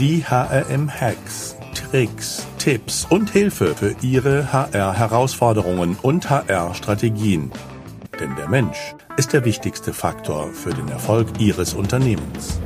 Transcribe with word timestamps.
Die 0.00 0.24
HRM-Hacks, 0.24 1.56
Tricks, 1.74 2.46
Tipps 2.56 3.06
und 3.10 3.28
Hilfe 3.28 3.74
für 3.74 3.94
Ihre 4.00 4.50
HR-Herausforderungen 4.50 5.94
und 6.00 6.30
HR-Strategien. 6.30 7.52
Denn 8.18 8.34
der 8.34 8.48
Mensch 8.48 8.78
ist 9.18 9.34
der 9.34 9.44
wichtigste 9.44 9.92
Faktor 9.92 10.54
für 10.54 10.72
den 10.72 10.88
Erfolg 10.88 11.38
Ihres 11.38 11.74
Unternehmens. 11.74 12.58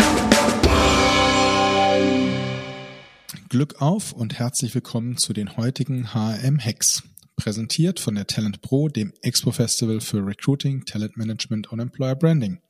Glück 3.48 3.82
auf 3.82 4.12
und 4.12 4.38
herzlich 4.38 4.72
willkommen 4.76 5.16
zu 5.16 5.32
den 5.32 5.56
heutigen 5.56 6.14
HRM-Hacks. 6.14 7.02
Präsentiert 7.34 7.98
von 7.98 8.14
der 8.14 8.28
Talent 8.28 8.62
Pro, 8.62 8.88
dem 8.88 9.12
Expo 9.22 9.50
Festival 9.50 10.00
für 10.00 10.24
Recruiting, 10.24 10.84
Talent 10.84 11.16
Management 11.16 11.72
und 11.72 11.80
Employer 11.80 12.14
Branding 12.14 12.60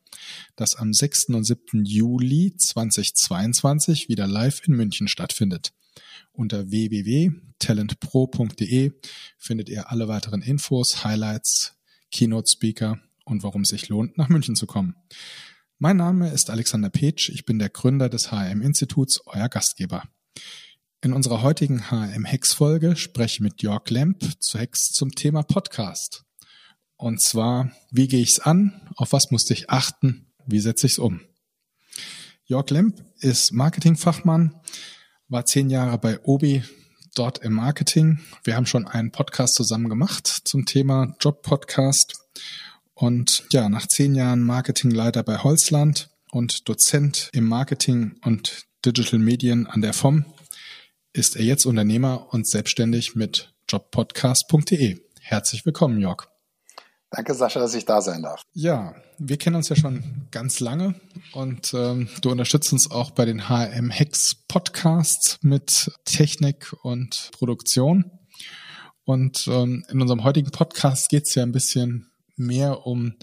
das 0.57 0.75
am 0.75 0.93
6. 0.93 1.29
und 1.31 1.45
7. 1.45 1.85
Juli 1.85 2.57
2022 2.57 4.09
wieder 4.09 4.27
live 4.27 4.67
in 4.67 4.75
München 4.75 5.07
stattfindet. 5.09 5.73
Unter 6.33 6.71
www.talentpro.de 6.71 8.93
findet 9.39 9.69
ihr 9.69 9.91
alle 9.91 10.09
weiteren 10.09 10.43
Infos, 10.43 11.05
Highlights, 11.05 11.77
Keynote 12.11 12.51
Speaker 12.51 12.99
und 13.25 13.43
warum 13.43 13.63
es 13.63 13.71
sich 13.71 13.89
lohnt, 13.89 14.19
nach 14.19 14.29
München 14.29 14.57
zu 14.57 14.67
kommen. 14.67 14.95
Mein 15.79 15.97
Name 15.97 16.31
ist 16.31 16.51
Alexander 16.51 16.91
Petsch, 16.91 17.31
ich 17.31 17.45
bin 17.45 17.59
der 17.59 17.69
Gründer 17.69 18.09
des 18.09 18.31
HM-Instituts, 18.31 19.23
euer 19.27 19.49
Gastgeber. 19.49 20.05
In 21.03 21.12
unserer 21.12 21.43
heutigen 21.43 21.91
HM-Hex-Folge 21.91 22.97
spreche 22.97 23.35
ich 23.35 23.41
mit 23.41 23.62
Jörg 23.62 23.91
Lemp 23.91 24.41
zu 24.41 24.59
Hex 24.59 24.93
zum 24.93 25.11
Thema 25.11 25.43
Podcast. 25.43 26.25
Und 26.97 27.21
zwar, 27.21 27.71
wie 27.91 28.09
gehe 28.09 28.23
ich 28.23 28.30
es 28.30 28.41
an? 28.41 28.80
Auf 28.97 29.12
was 29.12 29.30
musste 29.30 29.53
ich 29.53 29.71
achten? 29.71 30.27
Wie 30.47 30.61
setze 30.61 30.87
ich 30.87 30.93
es 30.93 30.98
um? 30.98 31.20
Jörg 32.47 32.69
Lemp 32.70 33.03
ist 33.20 33.53
Marketingfachmann, 33.53 34.55
war 35.28 35.47
zehn 35.47 35.70
Jahre 35.70 35.98
bei 35.98 36.20
Obi 36.25 36.62
dort 37.15 37.39
im 37.39 37.55
Marketing. 37.55 38.20
Wir 38.42 38.56
haben 38.56 38.67
schon 38.67 38.87
einen 38.87 39.12
Podcast 39.12 39.55
zusammen 39.55 39.89
gemacht 39.89 40.27
zum 40.27 40.67
Thema 40.67 41.17
Job-Podcast. 41.20 42.15
Und 42.92 43.45
ja, 43.50 43.69
nach 43.69 43.87
zehn 43.87 44.15
Jahren 44.15 44.42
Marketingleiter 44.42 45.22
bei 45.22 45.39
Holzland 45.39 46.11
und 46.31 46.69
Dozent 46.69 47.31
im 47.33 47.47
Marketing 47.47 48.17
und 48.25 48.67
Digital 48.84 49.19
Medien 49.19 49.67
an 49.67 49.81
der 49.81 49.95
FOM 49.95 50.27
ist 51.12 51.37
er 51.37 51.45
jetzt 51.45 51.65
Unternehmer 51.65 52.33
und 52.33 52.47
selbstständig 52.47 53.15
mit 53.15 53.55
jobpodcast.de. 53.69 55.00
Herzlich 55.20 55.65
willkommen, 55.65 56.00
Jörg. 56.00 56.34
Danke, 57.17 57.33
Sascha, 57.34 57.61
dass 57.61 57.75
ich 57.75 57.84
da 57.84 58.03
sein 58.03 58.23
darf. 58.23 58.43
Ja, 58.55 58.97
wir 59.19 59.37
kennen 59.37 59.55
uns 59.55 59.69
ja 59.69 59.77
schon 59.77 60.27
ganz 60.33 60.59
lange 60.59 60.97
und 61.33 61.73
ähm, 61.73 62.09
du 62.23 62.31
unterstützt 62.33 62.73
uns 62.73 62.91
auch 62.91 63.12
bei 63.12 63.25
den 63.25 63.48
HM 63.48 63.91
Hex 63.91 64.34
Podcasts 64.48 65.39
mit 65.41 65.93
Technik 66.05 66.75
und 66.83 67.31
Produktion. 67.39 68.11
Und 69.05 69.47
ähm, 69.47 69.84
in 69.91 70.03
unserem 70.03 70.25
heutigen 70.25 70.51
Podcast 70.51 71.09
geht 71.09 71.29
es 71.29 71.37
ja 71.37 71.45
ein 71.45 71.53
bisschen 71.53 72.11
mehr 72.34 72.84
um 72.84 73.15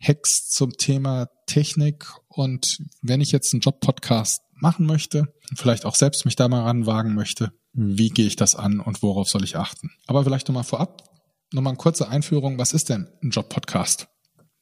Hacks 0.00 0.48
zum 0.48 0.72
Thema 0.72 1.28
Technik. 1.46 2.06
Und 2.26 2.78
wenn 3.02 3.20
ich 3.20 3.30
jetzt 3.30 3.54
einen 3.54 3.60
Job-Podcast 3.60 4.40
machen 4.54 4.84
möchte, 4.84 5.32
vielleicht 5.54 5.84
auch 5.84 5.94
selbst 5.94 6.24
mich 6.24 6.34
da 6.34 6.48
mal 6.48 6.64
ranwagen 6.64 7.14
möchte, 7.14 7.52
wie 7.72 8.08
gehe 8.08 8.26
ich 8.26 8.34
das 8.34 8.56
an 8.56 8.80
und 8.80 9.00
worauf 9.04 9.28
soll 9.28 9.44
ich 9.44 9.54
achten? 9.54 9.92
Aber 10.08 10.24
vielleicht 10.24 10.48
nochmal 10.48 10.64
vorab, 10.64 11.04
Nochmal 11.50 11.70
eine 11.70 11.78
kurze 11.78 12.08
Einführung. 12.08 12.58
Was 12.58 12.74
ist 12.74 12.90
denn 12.90 13.08
ein 13.22 13.30
Job-Podcast? 13.30 14.06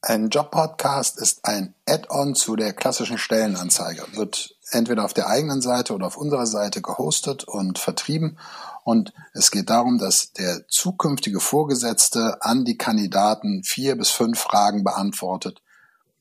Ein 0.01 0.29
Job-Podcast 0.29 1.19
ist 1.19 1.43
ein 1.43 1.75
Add-on 1.85 2.33
zu 2.33 2.55
der 2.55 2.71
klassischen 2.71 3.17
Stellenanzeige. 3.17 4.05
Wird 4.13 4.55
entweder 4.71 5.03
auf 5.03 5.13
der 5.13 5.27
eigenen 5.27 5.61
Seite 5.61 5.93
oder 5.93 6.07
auf 6.07 6.15
unserer 6.15 6.45
Seite 6.45 6.81
gehostet 6.81 7.43
und 7.43 7.77
vertrieben. 7.77 8.39
Und 8.85 9.11
es 9.33 9.51
geht 9.51 9.69
darum, 9.69 9.97
dass 9.97 10.31
der 10.31 10.65
zukünftige 10.69 11.41
Vorgesetzte 11.41 12.37
an 12.41 12.63
die 12.63 12.77
Kandidaten 12.77 13.63
vier 13.65 13.97
bis 13.97 14.11
fünf 14.11 14.39
Fragen 14.39 14.85
beantwortet, 14.85 15.61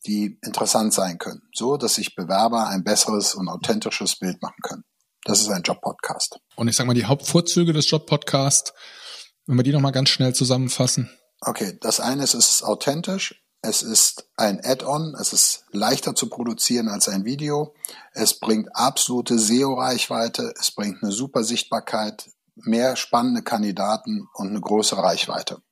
die 0.04 0.36
interessant 0.42 0.92
sein 0.92 1.18
können, 1.18 1.42
so 1.54 1.76
dass 1.76 1.94
sich 1.94 2.16
Bewerber 2.16 2.66
ein 2.66 2.82
besseres 2.82 3.36
und 3.36 3.48
authentisches 3.48 4.16
Bild 4.16 4.42
machen 4.42 4.62
können. 4.62 4.84
Das 5.24 5.40
ist 5.40 5.48
ein 5.48 5.62
Job-Podcast. 5.62 6.40
Und 6.56 6.66
ich 6.66 6.76
sage 6.76 6.88
mal, 6.88 6.94
die 6.94 7.04
Hauptvorzüge 7.04 7.72
des 7.72 7.88
Job-Podcasts 7.88 8.72
wenn 9.46 9.56
wir 9.56 9.62
die 9.62 9.72
nochmal 9.72 9.92
ganz 9.92 10.08
schnell 10.08 10.34
zusammenfassen. 10.34 11.10
Okay, 11.40 11.78
das 11.80 12.00
eine 12.00 12.24
ist, 12.24 12.34
es 12.34 12.50
ist 12.50 12.62
authentisch. 12.62 13.42
Es 13.62 13.82
ist 13.82 14.28
ein 14.36 14.60
Add-on. 14.62 15.14
Es 15.20 15.32
ist 15.32 15.64
leichter 15.72 16.14
zu 16.14 16.28
produzieren 16.28 16.88
als 16.88 17.08
ein 17.08 17.24
Video. 17.24 17.74
Es 18.12 18.38
bringt 18.38 18.68
absolute 18.74 19.38
SEO-Reichweite. 19.38 20.54
Es 20.58 20.70
bringt 20.70 21.02
eine 21.02 21.12
super 21.12 21.42
Sichtbarkeit, 21.42 22.30
mehr 22.54 22.96
spannende 22.96 23.42
Kandidaten 23.42 24.28
und 24.34 24.48
eine 24.48 24.60
größere 24.60 25.02
Reichweite. 25.02 25.62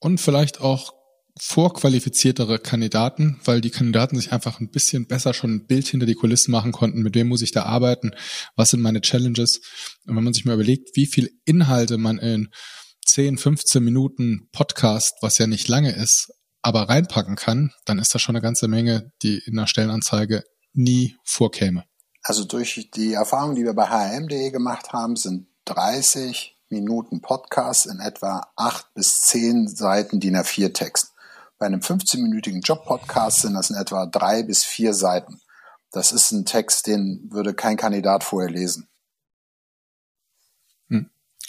Und 0.00 0.20
vielleicht 0.20 0.60
auch 0.60 0.94
vorqualifiziertere 1.38 2.58
Kandidaten, 2.60 3.40
weil 3.44 3.60
die 3.60 3.70
Kandidaten 3.70 4.16
sich 4.16 4.32
einfach 4.32 4.60
ein 4.60 4.70
bisschen 4.70 5.06
besser 5.06 5.34
schon 5.34 5.54
ein 5.54 5.66
Bild 5.66 5.88
hinter 5.88 6.06
die 6.06 6.14
Kulissen 6.14 6.52
machen 6.52 6.72
konnten, 6.72 7.02
mit 7.02 7.16
wem 7.16 7.28
muss 7.28 7.42
ich 7.42 7.50
da 7.50 7.64
arbeiten, 7.64 8.12
was 8.54 8.68
sind 8.70 8.80
meine 8.80 9.00
Challenges. 9.00 9.60
Und 10.06 10.16
wenn 10.16 10.24
man 10.24 10.32
sich 10.32 10.44
mal 10.44 10.54
überlegt, 10.54 10.96
wie 10.96 11.06
viel 11.06 11.30
Inhalte 11.44 11.98
man 11.98 12.18
in 12.18 12.50
10, 13.04 13.38
15 13.38 13.82
Minuten 13.82 14.48
Podcast, 14.52 15.14
was 15.20 15.38
ja 15.38 15.46
nicht 15.46 15.68
lange 15.68 15.92
ist, 15.92 16.32
aber 16.62 16.88
reinpacken 16.88 17.36
kann, 17.36 17.72
dann 17.84 17.98
ist 17.98 18.14
das 18.14 18.22
schon 18.22 18.36
eine 18.36 18.42
ganze 18.42 18.68
Menge, 18.68 19.12
die 19.22 19.42
in 19.46 19.56
der 19.56 19.66
Stellenanzeige 19.66 20.44
nie 20.72 21.16
vorkäme. 21.24 21.84
Also 22.22 22.44
durch 22.44 22.90
die 22.94 23.12
Erfahrung, 23.12 23.54
die 23.54 23.64
wir 23.64 23.74
bei 23.74 23.86
hm.de 23.86 24.50
gemacht 24.50 24.92
haben, 24.92 25.16
sind 25.16 25.46
30 25.66 26.56
Minuten 26.70 27.20
Podcast 27.20 27.86
in 27.86 28.00
etwa 28.00 28.46
8 28.56 28.94
bis 28.94 29.20
10 29.20 29.68
Seiten 29.68 30.20
DIN 30.20 30.36
A4 30.36 30.72
Text. 30.72 31.12
Bei 31.58 31.66
einem 31.66 31.80
15-minütigen 31.80 32.62
Job-Podcast 32.62 33.42
sind 33.42 33.54
das 33.54 33.70
in 33.70 33.76
etwa 33.76 34.06
3 34.06 34.42
bis 34.44 34.64
4 34.64 34.94
Seiten. 34.94 35.40
Das 35.92 36.12
ist 36.12 36.32
ein 36.32 36.44
Text, 36.44 36.86
den 36.86 37.28
würde 37.30 37.54
kein 37.54 37.76
Kandidat 37.76 38.24
vorher 38.24 38.50
lesen. 38.50 38.88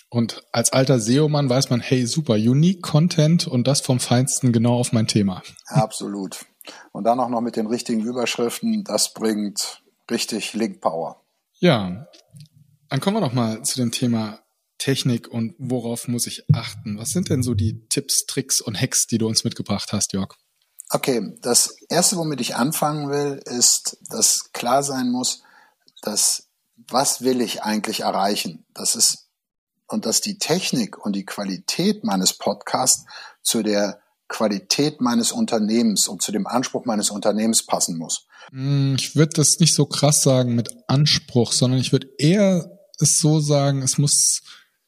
Und 0.10 0.44
als 0.52 0.72
alter 0.72 1.00
SEO-Mann 1.00 1.50
weiß 1.50 1.70
man, 1.70 1.82
hey, 1.82 2.06
super, 2.06 2.36
unique 2.36 2.82
Content 2.82 3.48
und 3.48 3.68
das 3.68 3.82
vom 3.82 4.00
Feinsten 4.00 4.54
genau 4.54 4.78
auf 4.78 4.94
mein 4.94 5.08
Thema. 5.08 5.42
Absolut. 5.68 6.46
Und 6.92 7.04
dann 7.04 7.20
auch 7.20 7.30
noch 7.30 7.42
mit 7.42 7.56
den 7.56 7.68
richtigen 7.68 8.02
Überschriften, 8.02 8.84
das 8.84 9.14
bringt 9.14 9.84
richtig 10.10 10.54
Link 10.54 10.82
Power. 10.82 11.22
Ja, 11.60 12.08
dann 12.90 13.00
kommen 13.00 13.18
wir 13.18 13.22
noch 13.22 13.34
mal 13.34 13.64
zu 13.64 13.78
dem 13.78 13.92
Thema 13.92 14.40
Technik 14.78 15.28
und 15.28 15.56
worauf 15.58 16.08
muss 16.08 16.28
ich 16.28 16.44
achten? 16.54 16.98
Was 16.98 17.10
sind 17.10 17.30
denn 17.30 17.44
so 17.44 17.54
die 17.54 17.88
Tipps, 17.88 18.26
Tricks 18.26 18.62
und 18.62 18.80
Hacks, 18.80 19.08
die 19.08 19.18
du 19.18 19.28
uns 19.28 19.44
mitgebracht 19.44 19.92
hast, 19.94 20.14
Jörg? 20.14 20.36
Okay, 20.90 21.36
das 21.42 21.78
erste, 21.90 22.18
womit 22.18 22.42
ich 22.42 22.56
anfangen 22.56 23.10
will, 23.10 23.42
ist, 23.46 23.98
dass 24.10 24.52
klar 24.52 24.84
sein 24.84 25.10
muss, 25.10 25.42
dass 26.02 26.50
was 26.88 27.22
will 27.22 27.42
ich 27.42 27.64
eigentlich 27.64 28.02
erreichen? 28.02 28.66
Das 28.74 28.96
ist 28.96 29.25
und 29.88 30.06
dass 30.06 30.22
die 30.22 30.38
Technik 30.38 31.03
und 31.03 31.16
die 31.16 31.25
Qualität 31.25 32.03
meines 32.03 32.34
Podcasts 32.34 33.06
zu 33.41 33.63
der 33.63 34.00
Qualität 34.28 35.01
meines 35.01 35.31
Unternehmens 35.31 36.07
und 36.07 36.22
zu 36.22 36.31
dem 36.31 36.47
Anspruch 36.47 36.85
meines 36.85 37.12
Unternehmens 37.12 37.66
passen 37.66 37.97
muss. 37.97 38.28
Hm, 38.50 38.96
ich 38.97 39.16
würde 39.16 39.34
das 39.35 39.59
nicht 39.59 39.75
so 39.75 39.85
krass 39.85 40.22
sagen 40.22 40.56
mit 40.56 40.69
Anspruch, 40.88 41.51
sondern 41.51 41.79
ich 41.79 41.91
würde 41.91 42.09
eher 42.18 42.79
es 43.00 43.19
so 43.19 43.40
sagen, 43.40 43.81
es 43.81 43.97
muss 43.97 44.41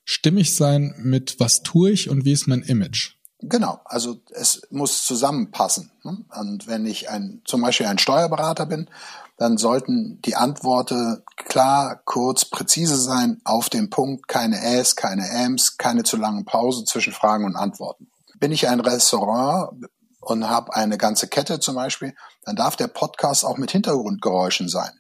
stimmig 0.04 0.56
sein 0.56 0.96
mit 1.00 1.40
was 1.40 1.62
tue 1.64 1.92
ich 1.92 2.10
und 2.10 2.26
wie 2.26 2.32
ist 2.32 2.48
mein 2.48 2.62
Image. 2.62 3.16
Genau, 3.40 3.80
also 3.86 4.20
es 4.32 4.62
muss 4.72 5.06
zusammenpassen. 5.06 5.92
Ne? 6.04 6.26
Und 6.40 6.68
wenn 6.68 6.88
ich 6.88 7.10
ein, 7.10 7.42
zum 7.46 7.62
Beispiel 7.62 7.86
ein 7.86 8.00
Steuerberater 8.00 8.66
bin 8.66 8.90
dann 9.38 9.58
sollten 9.58 10.20
die 10.24 10.36
Antworten 10.36 11.24
klar, 11.36 12.02
kurz, 12.06 12.46
präzise 12.46 12.98
sein, 12.98 13.40
auf 13.46 13.70
den 13.70 13.90
Punkt, 13.90 14.28
keine 14.28 14.60
Äs, 14.62 14.96
keine 14.96 15.30
Äms, 15.30 15.78
keine 15.78 16.04
zu 16.04 16.18
langen 16.18 16.46
Pausen 16.46 16.86
zwischen 16.88 17.14
Fragen 17.14 17.46
und 17.46 17.56
Antworten. 17.56 18.10
Bin 18.40 18.52
ich 18.52 18.68
ein 18.68 18.80
Restaurant 18.80 19.86
und 20.22 20.50
habe 20.50 20.76
eine 20.76 20.98
ganze 20.98 21.28
Kette 21.28 21.60
zum 21.60 21.76
Beispiel, 21.76 22.16
dann 22.44 22.56
darf 22.56 22.76
der 22.76 22.88
Podcast 22.88 23.46
auch 23.46 23.58
mit 23.58 23.72
Hintergrundgeräuschen 23.72 24.70
sein, 24.70 24.92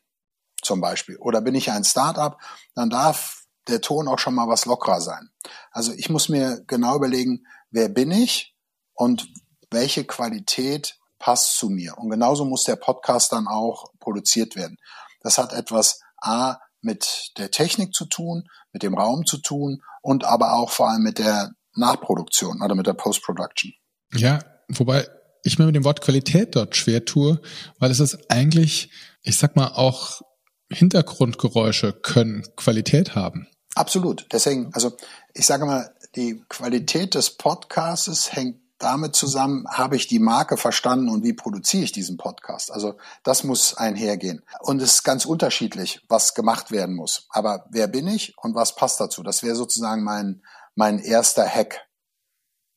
zum 0.62 0.81
Beispiel. 0.81 1.18
Oder 1.18 1.42
bin 1.42 1.56
ich 1.56 1.72
ein 1.72 1.84
Startup, 1.84 2.38
dann 2.75 2.89
darf 2.89 3.44
der 3.68 3.81
Ton 3.81 4.07
auch 4.07 4.19
schon 4.19 4.36
mal 4.36 4.48
was 4.48 4.66
lockerer 4.66 5.01
sein. 5.01 5.30
Also 5.72 5.92
ich 5.94 6.10
muss 6.10 6.30
mir 6.30 6.63
genau 6.68 6.95
überlegen, 6.95 7.45
wer 7.72 7.89
bin 7.89 8.12
ich 8.12 8.56
und 8.94 9.28
welche 9.72 10.06
Qualität 10.06 10.96
passt 11.19 11.57
zu 11.57 11.69
mir. 11.69 11.97
Und 11.97 12.09
genauso 12.09 12.45
muss 12.45 12.63
der 12.63 12.75
Podcast 12.75 13.31
dann 13.31 13.47
auch 13.47 13.85
produziert 13.99 14.55
werden. 14.55 14.77
Das 15.21 15.37
hat 15.37 15.53
etwas 15.53 15.99
A 16.21 16.57
mit 16.81 17.31
der 17.37 17.51
Technik 17.51 17.93
zu 17.93 18.05
tun, 18.05 18.47
mit 18.71 18.83
dem 18.83 18.95
Raum 18.95 19.25
zu 19.25 19.37
tun 19.37 19.81
und 20.01 20.23
aber 20.23 20.53
auch 20.53 20.69
vor 20.69 20.89
allem 20.89 21.03
mit 21.03 21.19
der 21.19 21.51
Nachproduktion 21.75 22.61
oder 22.61 22.75
mit 22.75 22.87
der 22.87 22.93
Post-Production. 22.93 23.73
Ja, 24.13 24.39
wobei 24.69 25.07
ich 25.43 25.59
mir 25.59 25.65
mit 25.65 25.75
dem 25.75 25.83
Wort 25.83 26.01
Qualität 26.01 26.55
dort 26.55 26.75
schwer 26.75 27.05
tue, 27.05 27.41
weil 27.79 27.91
es 27.91 27.99
ist 27.99 28.29
eigentlich, 28.29 28.91
ich 29.21 29.37
sag 29.37 29.55
mal, 29.55 29.69
auch 29.73 30.21
Hintergrundgeräusche 30.69 31.93
können 31.93 32.43
Qualität 32.55 33.15
haben. 33.15 33.47
Absolut. 33.75 34.25
Deswegen, 34.31 34.73
also 34.73 34.97
ich 35.33 35.45
sage 35.45 35.65
mal, 35.65 35.93
die 36.15 36.43
Qualität 36.49 37.15
des 37.15 37.37
Podcasts 37.37 38.33
hängt 38.33 38.59
damit 38.77 39.15
zusammen, 39.15 39.65
habe 39.69 39.95
ich 39.95 40.07
die 40.07 40.19
Marke 40.19 40.57
verstanden 40.57 41.09
und 41.09 41.24
wie 41.24 41.33
produziere 41.33 41.83
ich 41.83 41.91
diesen 41.91 42.18
Podcast? 42.18 42.71
Also 42.71 42.95
das 43.24 43.44
muss 43.44 43.75
einhergehen. 43.75 44.44
Und 44.59 44.81
es 44.81 44.95
ist 44.95 45.03
ganz 45.03 45.25
unterschiedlich, 45.25 46.01
was 46.07 46.35
gemacht 46.35 46.71
werden 46.71 46.95
muss. 46.95 47.27
Aber 47.29 47.65
wer 47.71 47.88
bin 47.88 48.07
ich 48.07 48.38
und 48.38 48.56
was 48.56 48.75
passt 48.75 49.00
dazu? 49.00 49.24
Das 49.24 49.44
wäre 49.44 49.56
sozusagen 49.56 50.03
mein, 50.03 50.44
mein 50.75 51.00
erster 51.00 51.47
Hack. 51.47 51.88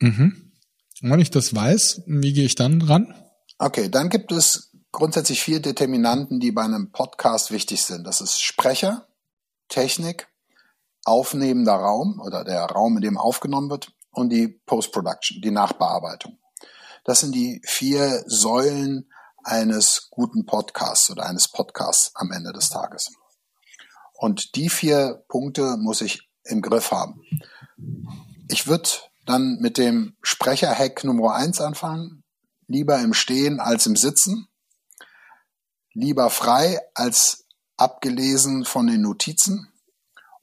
Mhm. 0.01 0.53
Und 1.03 1.11
wenn 1.11 1.21
ich 1.21 1.31
das 1.31 1.55
weiß, 1.55 2.03
wie 2.07 2.33
gehe 2.33 2.47
ich 2.47 2.55
dann 2.55 2.83
ran? 2.83 3.15
Okay, 3.59 3.89
dann 3.89 4.09
gibt 4.09 4.33
es 4.33 4.73
grundsätzlich 4.93 5.43
vier 5.43 5.61
Determinanten, 5.61 6.41
die 6.41 6.53
bei 6.53 6.63
einem 6.63 6.93
Podcast 6.93 7.51
wichtig 7.51 7.83
sind. 7.83 8.05
Das 8.05 8.21
ist 8.21 8.41
Sprecher, 8.41 9.07
Technik, 9.69 10.29
aufnehmender 11.05 11.75
Raum 11.75 12.21
oder 12.25 12.45
der 12.45 12.63
Raum, 12.65 12.97
in 12.97 13.03
dem 13.03 13.19
aufgenommen 13.19 13.71
wird 13.71 13.93
und 14.11 14.31
die 14.31 14.49
Post-Production, 14.49 15.41
die 15.41 15.51
Nachbearbeitung. 15.51 16.39
Das 17.05 17.21
sind 17.21 17.35
die 17.35 17.61
vier 17.65 18.23
Säulen 18.27 19.11
eines 19.43 20.09
guten 20.11 20.47
Podcasts 20.47 21.11
oder 21.11 21.27
eines 21.27 21.49
Podcasts 21.49 22.13
am 22.15 22.31
Ende 22.31 22.53
des 22.53 22.69
Tages. 22.69 23.11
Und 24.13 24.55
die 24.55 24.69
vier 24.69 25.25
Punkte 25.29 25.77
muss 25.79 26.03
ich 26.03 26.29
im 26.45 26.61
Griff 26.61 26.91
haben. 26.91 27.23
Ich 28.49 28.67
würde 28.67 28.91
dann 29.25 29.59
mit 29.61 29.79
dem 29.79 30.17
Sprecher-Hack 30.23 31.05
Nummer 31.05 31.35
eins 31.35 31.61
anfangen. 31.61 32.23
Lieber 32.67 32.99
im 33.01 33.15
Stehen 33.15 33.61
als 33.61 33.87
im 33.87 33.97
Sitzen. 33.97 34.49
Lieber 35.93 36.31
frei 36.31 36.81
als 36.95 37.47
abgelesen 37.77 38.65
von 38.65 38.87
den 38.87 39.01
Notizen. 39.01 39.73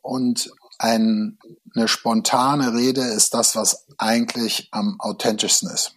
Und 0.02 0.52
ein, 0.80 1.38
eine 1.76 1.88
spontane 1.88 2.74
Rede 2.74 3.02
ist 3.02 3.34
das, 3.34 3.56
was 3.56 3.86
eigentlich 3.98 4.70
am 4.72 5.00
authentischsten 5.00 5.70
ist. 5.70 5.94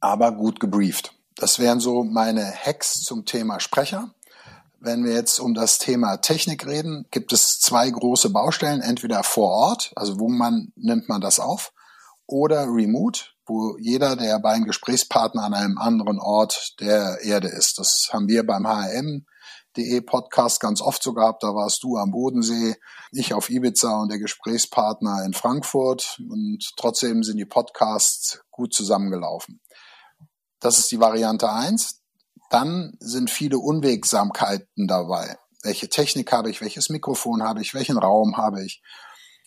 Aber 0.00 0.32
gut 0.32 0.60
gebrieft. 0.60 1.14
Das 1.36 1.58
wären 1.58 1.80
so 1.80 2.04
meine 2.04 2.44
Hacks 2.44 3.02
zum 3.02 3.24
Thema 3.24 3.60
Sprecher. 3.60 4.14
Wenn 4.80 5.04
wir 5.04 5.12
jetzt 5.12 5.38
um 5.38 5.54
das 5.54 5.78
Thema 5.78 6.16
Technik 6.16 6.66
reden, 6.66 7.06
gibt 7.10 7.32
es 7.32 7.60
zwei 7.60 7.88
große 7.88 8.30
Baustellen, 8.30 8.80
entweder 8.80 9.22
vor 9.22 9.48
Ort, 9.48 9.92
also 9.94 10.18
wo 10.18 10.28
man 10.28 10.72
nimmt 10.74 11.08
man 11.08 11.20
das 11.20 11.38
auf, 11.38 11.72
oder 12.26 12.66
remote, 12.66 13.26
wo 13.46 13.76
jeder 13.78 14.16
der 14.16 14.38
beiden 14.40 14.64
Gesprächspartner 14.64 15.44
an 15.44 15.54
einem 15.54 15.78
anderen 15.78 16.18
Ort 16.18 16.80
der 16.80 17.20
Erde 17.22 17.48
ist. 17.48 17.78
Das 17.78 18.08
haben 18.12 18.28
wir 18.28 18.44
beim 18.44 18.66
HRM 18.66 19.24
Podcast 20.06 20.60
ganz 20.60 20.80
oft 20.80 21.02
so 21.02 21.12
gehabt. 21.12 21.42
Da 21.42 21.54
warst 21.54 21.82
du 21.82 21.96
am 21.96 22.10
Bodensee, 22.10 22.76
ich 23.10 23.34
auf 23.34 23.50
Ibiza 23.50 24.00
und 24.00 24.10
der 24.10 24.18
Gesprächspartner 24.18 25.24
in 25.24 25.32
Frankfurt. 25.32 26.20
Und 26.28 26.72
trotzdem 26.76 27.22
sind 27.22 27.38
die 27.38 27.46
Podcasts 27.46 28.40
gut 28.50 28.74
zusammengelaufen. 28.74 29.60
Das 30.60 30.78
ist 30.78 30.90
die 30.90 31.00
Variante 31.00 31.50
eins. 31.50 32.00
Dann 32.50 32.96
sind 33.00 33.30
viele 33.30 33.58
Unwegsamkeiten 33.58 34.86
dabei. 34.86 35.36
Welche 35.62 35.88
Technik 35.88 36.32
habe 36.32 36.50
ich? 36.50 36.60
Welches 36.60 36.90
Mikrofon 36.90 37.42
habe 37.42 37.62
ich? 37.62 37.72
Welchen 37.74 37.96
Raum 37.96 38.36
habe 38.36 38.64
ich? 38.64 38.82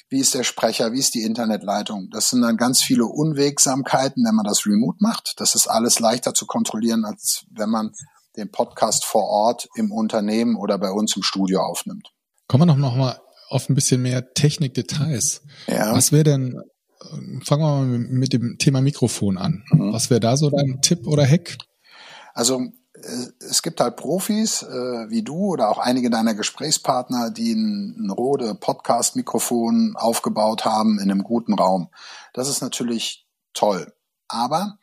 Wie 0.10 0.20
ist 0.20 0.34
der 0.34 0.44
Sprecher? 0.44 0.92
Wie 0.92 1.00
ist 1.00 1.14
die 1.14 1.24
Internetleitung? 1.24 2.10
Das 2.12 2.30
sind 2.30 2.42
dann 2.42 2.58
ganz 2.58 2.82
viele 2.82 3.06
Unwegsamkeiten, 3.06 4.24
wenn 4.26 4.36
man 4.36 4.46
das 4.46 4.66
remote 4.66 4.98
macht. 5.00 5.34
Das 5.38 5.56
ist 5.56 5.68
alles 5.68 6.00
leichter 6.00 6.34
zu 6.34 6.46
kontrollieren, 6.46 7.06
als 7.06 7.46
wenn 7.52 7.70
man 7.70 7.92
den 8.38 8.52
Podcast 8.52 9.06
vor 9.06 9.24
Ort 9.24 9.68
im 9.76 9.92
Unternehmen 9.92 10.56
oder 10.56 10.78
bei 10.78 10.92
uns 10.92 11.16
im 11.16 11.24
Studio 11.24 11.62
aufnimmt. 11.62 12.12
Kommen 12.48 12.68
wir 12.68 12.76
noch, 12.76 12.96
mal 12.96 13.20
auf 13.50 13.70
ein 13.70 13.76
bisschen 13.76 14.02
mehr 14.02 14.34
Technikdetails. 14.34 15.42
Ja. 15.68 15.94
Was 15.96 16.12
wäre 16.12 16.24
denn, 16.24 16.62
fangen 17.44 17.62
wir 17.62 17.76
mal 17.76 17.86
mit 17.86 18.34
dem 18.34 18.58
Thema 18.58 18.82
Mikrofon 18.82 19.38
an. 19.38 19.64
Mhm. 19.72 19.94
Was 19.94 20.10
wäre 20.10 20.20
da 20.20 20.38
so 20.38 20.50
dein 20.50 20.82
Tipp 20.82 21.08
oder 21.08 21.26
Hack? 21.28 21.58
Also 22.34 22.60
äh, 22.60 23.28
es 23.40 23.62
gibt 23.62 23.80
halt 23.80 23.96
Profis 23.96 24.64
äh, 24.64 25.10
wie 25.10 25.24
du 25.24 25.54
oder 25.54 25.70
auch 25.70 25.78
einige 25.78 26.10
deiner 26.10 26.34
Gesprächspartner, 26.34 27.32
die 27.32 27.54
ein, 27.54 27.96
ein 28.06 28.10
Rode 28.10 28.56
Podcast-Mikrofon 28.56 29.96
aufgebaut 29.96 30.66
haben 30.66 31.00
in 31.00 31.12
einem 31.12 31.24
guten 31.24 31.54
Raum. 31.54 31.90
Das 32.34 32.50
ist 32.50 32.62
natürlich 32.62 33.28
toll. 33.54 33.94
Aber 34.28 34.78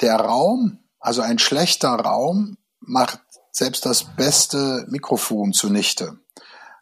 der 0.00 0.16
Raum, 0.16 0.78
also 1.00 1.22
ein 1.22 1.38
schlechter 1.38 1.90
Raum 1.90 2.56
macht 2.80 3.20
selbst 3.52 3.86
das 3.86 4.04
beste 4.16 4.84
Mikrofon 4.88 5.52
zunichte. 5.52 6.18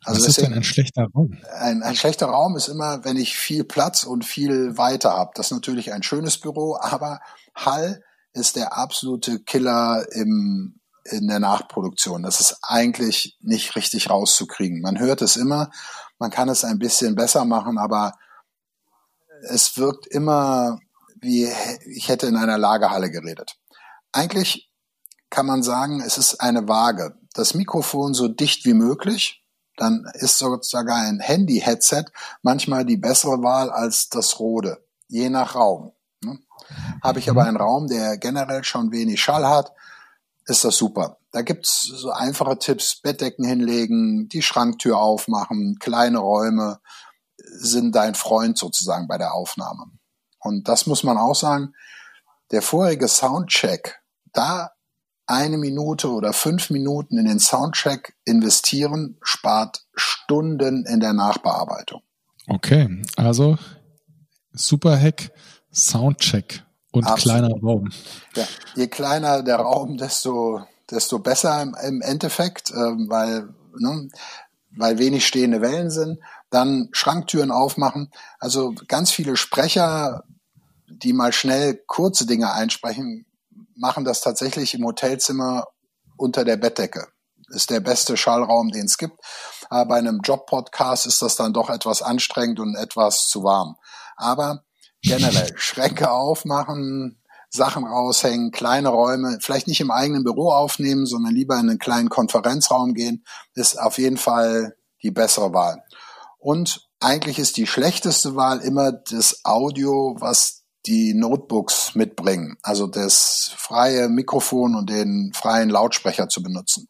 Also 0.04 0.20
Was 0.20 0.28
ist 0.28 0.42
denn 0.42 0.52
ein 0.52 0.64
schlechter 0.64 1.06
Raum? 1.14 1.38
Ein, 1.58 1.82
ein 1.82 1.96
schlechter 1.96 2.26
Raum 2.26 2.56
ist 2.56 2.68
immer, 2.68 3.04
wenn 3.04 3.16
ich 3.16 3.36
viel 3.36 3.64
Platz 3.64 4.04
und 4.04 4.24
viel 4.24 4.76
Weite 4.76 5.10
habe. 5.10 5.30
Das 5.34 5.46
ist 5.46 5.52
natürlich 5.52 5.92
ein 5.92 6.02
schönes 6.02 6.38
Büro, 6.38 6.76
aber 6.78 7.20
Hall 7.54 8.02
ist 8.32 8.56
der 8.56 8.76
absolute 8.76 9.40
Killer 9.40 10.04
im, 10.12 10.80
in 11.04 11.28
der 11.28 11.38
Nachproduktion. 11.38 12.22
Das 12.22 12.40
ist 12.40 12.58
eigentlich 12.62 13.38
nicht 13.40 13.76
richtig 13.76 14.10
rauszukriegen. 14.10 14.82
Man 14.82 14.98
hört 14.98 15.22
es 15.22 15.36
immer, 15.36 15.70
man 16.18 16.30
kann 16.30 16.48
es 16.48 16.64
ein 16.64 16.78
bisschen 16.78 17.14
besser 17.14 17.44
machen, 17.44 17.78
aber 17.78 18.14
es 19.48 19.78
wirkt 19.78 20.06
immer 20.06 20.78
wie 21.24 21.48
ich 21.86 22.08
hätte 22.08 22.26
in 22.26 22.36
einer 22.36 22.58
Lagerhalle 22.58 23.10
geredet. 23.10 23.56
Eigentlich 24.14 24.70
kann 25.28 25.44
man 25.44 25.64
sagen, 25.64 26.00
es 26.00 26.18
ist 26.18 26.40
eine 26.40 26.68
Waage. 26.68 27.18
Das 27.34 27.54
Mikrofon 27.54 28.14
so 28.14 28.28
dicht 28.28 28.64
wie 28.64 28.72
möglich, 28.72 29.44
dann 29.76 30.06
ist 30.14 30.38
sozusagen 30.38 30.92
ein 30.92 31.18
Handy-Headset 31.18 32.04
manchmal 32.40 32.84
die 32.84 32.96
bessere 32.96 33.42
Wahl 33.42 33.70
als 33.70 34.08
das 34.10 34.38
Rode, 34.38 34.86
je 35.08 35.30
nach 35.30 35.56
Raum. 35.56 35.92
Ne? 36.22 36.38
Habe 37.02 37.18
ich 37.18 37.28
aber 37.28 37.44
einen 37.44 37.56
Raum, 37.56 37.88
der 37.88 38.16
generell 38.16 38.62
schon 38.62 38.92
wenig 38.92 39.20
Schall 39.20 39.48
hat, 39.48 39.72
ist 40.46 40.64
das 40.64 40.76
super. 40.76 41.18
Da 41.32 41.42
gibt's 41.42 41.82
so 41.82 42.12
einfache 42.12 42.56
Tipps, 42.60 43.00
Bettdecken 43.00 43.44
hinlegen, 43.44 44.28
die 44.28 44.42
Schranktür 44.42 44.98
aufmachen, 44.98 45.78
kleine 45.80 46.18
Räume 46.18 46.78
sind 47.36 47.96
dein 47.96 48.14
Freund 48.14 48.58
sozusagen 48.58 49.08
bei 49.08 49.18
der 49.18 49.34
Aufnahme. 49.34 49.86
Und 50.38 50.68
das 50.68 50.86
muss 50.86 51.02
man 51.02 51.18
auch 51.18 51.34
sagen, 51.34 51.74
der 52.52 52.62
vorige 52.62 53.08
Soundcheck 53.08 54.03
da 54.34 54.70
eine 55.26 55.56
Minute 55.56 56.10
oder 56.10 56.32
fünf 56.32 56.70
Minuten 56.70 57.18
in 57.18 57.24
den 57.24 57.38
Soundcheck 57.38 58.14
investieren, 58.24 59.16
spart 59.22 59.84
Stunden 59.94 60.84
in 60.84 61.00
der 61.00 61.14
Nachbearbeitung. 61.14 62.02
Okay, 62.46 63.02
also 63.16 63.56
super 64.52 65.00
Hack, 65.00 65.30
Soundcheck 65.72 66.62
und 66.92 67.04
Absolut. 67.04 67.22
kleiner 67.22 67.60
Raum. 67.60 67.90
Ja, 68.36 68.46
je 68.74 68.86
kleiner 68.86 69.42
der 69.42 69.56
Raum, 69.56 69.96
desto, 69.96 70.62
desto 70.90 71.18
besser 71.18 71.62
im, 71.62 71.74
im 71.82 72.02
Endeffekt, 72.02 72.70
äh, 72.70 72.74
weil, 72.74 73.48
ne, 73.78 74.08
weil 74.76 74.98
wenig 74.98 75.26
stehende 75.26 75.60
Wellen 75.60 75.90
sind. 75.90 76.18
Dann 76.50 76.88
Schranktüren 76.92 77.50
aufmachen. 77.50 78.12
Also 78.38 78.74
ganz 78.86 79.10
viele 79.10 79.36
Sprecher, 79.36 80.24
die 80.86 81.12
mal 81.12 81.32
schnell 81.32 81.82
kurze 81.86 82.26
Dinge 82.26 82.52
einsprechen, 82.52 83.26
machen 83.76 84.04
das 84.04 84.20
tatsächlich 84.20 84.74
im 84.74 84.84
Hotelzimmer 84.84 85.66
unter 86.16 86.44
der 86.44 86.56
Bettdecke. 86.56 87.08
Ist 87.48 87.70
der 87.70 87.80
beste 87.80 88.16
Schallraum, 88.16 88.70
den 88.70 88.86
es 88.86 88.96
gibt. 88.96 89.18
Aber 89.68 89.88
bei 89.88 89.98
einem 89.98 90.20
Job-Podcast 90.22 91.06
ist 91.06 91.20
das 91.20 91.36
dann 91.36 91.52
doch 91.52 91.70
etwas 91.70 92.02
anstrengend 92.02 92.60
und 92.60 92.74
etwas 92.76 93.28
zu 93.28 93.42
warm. 93.42 93.76
Aber 94.16 94.64
generell 95.02 95.52
Schränke 95.56 96.10
aufmachen, 96.10 97.20
Sachen 97.50 97.84
raushängen, 97.84 98.50
kleine 98.50 98.88
Räume, 98.88 99.38
vielleicht 99.40 99.68
nicht 99.68 99.80
im 99.80 99.90
eigenen 99.90 100.24
Büro 100.24 100.50
aufnehmen, 100.50 101.06
sondern 101.06 101.34
lieber 101.34 101.54
in 101.54 101.70
einen 101.70 101.78
kleinen 101.78 102.08
Konferenzraum 102.08 102.94
gehen, 102.94 103.24
ist 103.54 103.78
auf 103.78 103.98
jeden 103.98 104.16
Fall 104.16 104.76
die 105.02 105.12
bessere 105.12 105.52
Wahl. 105.52 105.82
Und 106.38 106.88
eigentlich 106.98 107.38
ist 107.38 107.56
die 107.56 107.66
schlechteste 107.66 108.34
Wahl 108.34 108.60
immer 108.60 108.90
das 108.90 109.44
Audio, 109.44 110.16
was 110.18 110.63
die 110.86 111.14
Notebooks 111.14 111.94
mitbringen, 111.94 112.56
also 112.62 112.86
das 112.86 113.52
freie 113.56 114.08
Mikrofon 114.08 114.74
und 114.74 114.90
den 114.90 115.32
freien 115.34 115.70
Lautsprecher 115.70 116.28
zu 116.28 116.42
benutzen, 116.42 116.88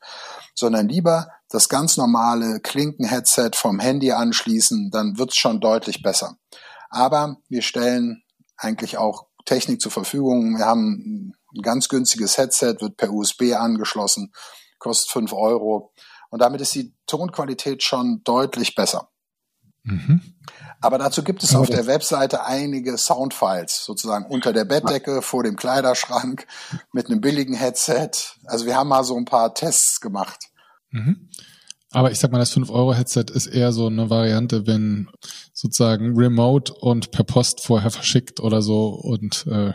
sondern 0.54 0.88
lieber 0.88 1.28
das 1.48 1.68
ganz 1.68 1.96
normale 1.96 2.60
Klinken-Headset 2.60 3.50
vom 3.54 3.78
Handy 3.78 4.12
anschließen, 4.12 4.90
dann 4.90 5.18
wird's 5.18 5.36
schon 5.36 5.60
deutlich 5.60 6.02
besser. 6.02 6.36
Aber 6.90 7.36
wir 7.48 7.62
stellen 7.62 8.22
eigentlich 8.56 8.98
auch 8.98 9.26
Technik 9.44 9.80
zur 9.80 9.92
Verfügung. 9.92 10.58
Wir 10.58 10.66
haben 10.66 11.34
ein 11.54 11.62
ganz 11.62 11.88
günstiges 11.88 12.38
Headset, 12.38 12.76
wird 12.80 12.96
per 12.96 13.12
USB 13.12 13.54
angeschlossen, 13.54 14.32
kostet 14.78 15.10
fünf 15.10 15.32
Euro. 15.32 15.92
Und 16.30 16.40
damit 16.40 16.60
ist 16.60 16.74
die 16.74 16.94
Tonqualität 17.06 17.82
schon 17.82 18.22
deutlich 18.24 18.74
besser. 18.74 19.10
Mhm. 19.84 20.20
Aber 20.80 20.98
dazu 20.98 21.22
gibt 21.22 21.42
es 21.42 21.54
auf 21.54 21.70
der 21.70 21.86
Webseite 21.86 22.44
einige 22.44 22.98
Soundfiles, 22.98 23.84
sozusagen 23.84 24.26
unter 24.26 24.52
der 24.52 24.64
Bettdecke, 24.64 25.22
vor 25.22 25.42
dem 25.42 25.56
Kleiderschrank, 25.56 26.46
mit 26.92 27.06
einem 27.06 27.20
billigen 27.20 27.54
Headset. 27.54 28.10
Also 28.44 28.66
wir 28.66 28.76
haben 28.76 28.88
mal 28.88 29.04
so 29.04 29.16
ein 29.16 29.24
paar 29.24 29.54
Tests 29.54 30.00
gemacht. 30.00 30.40
Mhm. 30.90 31.28
Aber 31.90 32.10
ich 32.10 32.18
sag 32.18 32.32
mal, 32.32 32.38
das 32.38 32.52
5-Euro-Headset 32.52 33.26
ist 33.32 33.46
eher 33.46 33.72
so 33.72 33.86
eine 33.86 34.10
Variante, 34.10 34.66
wenn 34.66 35.08
sozusagen 35.52 36.16
remote 36.16 36.74
und 36.74 37.12
per 37.12 37.22
Post 37.22 37.60
vorher 37.62 37.92
verschickt 37.92 38.40
oder 38.40 38.62
so 38.62 38.88
und 38.88 39.46
äh, 39.46 39.72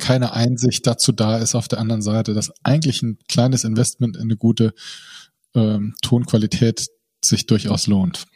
keine 0.00 0.32
Einsicht 0.32 0.84
dazu 0.86 1.12
da 1.12 1.38
ist 1.38 1.54
auf 1.54 1.68
der 1.68 1.78
anderen 1.78 2.02
Seite, 2.02 2.34
dass 2.34 2.52
eigentlich 2.64 3.02
ein 3.02 3.18
kleines 3.28 3.62
Investment 3.62 4.16
in 4.16 4.24
eine 4.24 4.36
gute 4.36 4.74
ähm, 5.54 5.94
Tonqualität 6.02 6.88
sich 7.24 7.46
durchaus 7.46 7.86
lohnt. 7.86 8.26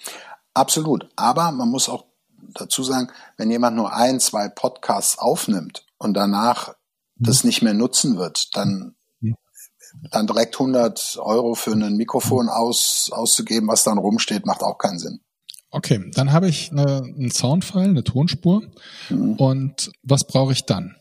Absolut. 0.56 1.08
Aber 1.16 1.52
man 1.52 1.68
muss 1.68 1.88
auch 1.88 2.06
dazu 2.54 2.82
sagen, 2.82 3.08
wenn 3.36 3.50
jemand 3.50 3.76
nur 3.76 3.92
ein, 3.92 4.20
zwei 4.20 4.48
Podcasts 4.48 5.18
aufnimmt 5.18 5.84
und 5.98 6.14
danach 6.14 6.68
mhm. 7.16 7.24
das 7.26 7.44
nicht 7.44 7.62
mehr 7.62 7.74
nutzen 7.74 8.16
wird, 8.16 8.56
dann 8.56 8.96
dann 10.10 10.26
direkt 10.26 10.54
100 10.54 11.18
Euro 11.20 11.54
für 11.54 11.72
ein 11.72 11.96
Mikrofon 11.96 12.48
aus, 12.48 13.10
auszugeben, 13.12 13.68
was 13.68 13.84
dann 13.84 13.98
rumsteht, 13.98 14.44
macht 14.44 14.62
auch 14.62 14.78
keinen 14.78 14.98
Sinn. 14.98 15.20
Okay, 15.70 16.10
dann 16.14 16.32
habe 16.32 16.48
ich 16.48 16.70
eine, 16.70 17.02
einen 17.02 17.30
Soundfile, 17.30 17.84
eine 17.84 18.04
Tonspur. 18.04 18.62
Mhm. 19.08 19.34
Und 19.34 19.90
was 20.02 20.26
brauche 20.26 20.52
ich 20.52 20.64
dann? 20.64 20.96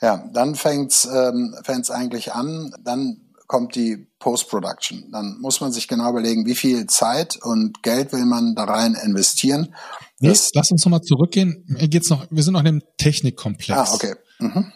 Ja, 0.00 0.24
dann 0.32 0.54
fängt's 0.54 1.04
ähm, 1.04 1.56
fängt's 1.62 1.90
eigentlich 1.90 2.32
an. 2.32 2.74
Dann 2.82 3.21
kommt 3.52 3.74
die 3.74 4.06
Post-Production. 4.18 5.10
Dann 5.12 5.36
muss 5.42 5.60
man 5.60 5.72
sich 5.72 5.86
genau 5.86 6.08
überlegen, 6.08 6.46
wie 6.46 6.54
viel 6.54 6.86
Zeit 6.86 7.36
und 7.42 7.82
Geld 7.82 8.10
will 8.14 8.24
man 8.24 8.54
da 8.54 8.64
rein 8.64 8.94
investieren. 8.94 9.74
Nee, 10.20 10.34
lass 10.54 10.72
uns 10.72 10.86
nochmal 10.86 11.02
zurückgehen. 11.02 11.62
Mir 11.66 11.88
geht's 11.88 12.08
noch, 12.08 12.26
wir 12.30 12.42
sind 12.42 12.54
noch 12.54 12.60
in 12.60 12.78
dem 12.78 12.82
Technikkomplex. 12.96 13.78
Ah, 13.78 13.92
okay. 13.92 14.14
Mhm. 14.38 14.72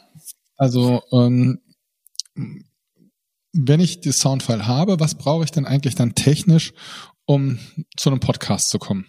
Also 0.59 1.01
ähm, 1.11 1.63
wenn 3.55 3.81
ich 3.81 4.03
die 4.03 4.13
Soundfile 4.13 4.67
habe, 4.67 5.01
was 5.01 5.15
brauche 5.15 5.45
ich 5.45 5.53
denn 5.53 5.65
eigentlich 5.65 5.95
dann 5.95 6.15
technisch, 6.15 6.75
um 7.25 7.59
zu 7.97 8.11
einem 8.11 8.21
Podcast 8.21 8.69
zu 8.69 8.79
kommen? 8.79 9.07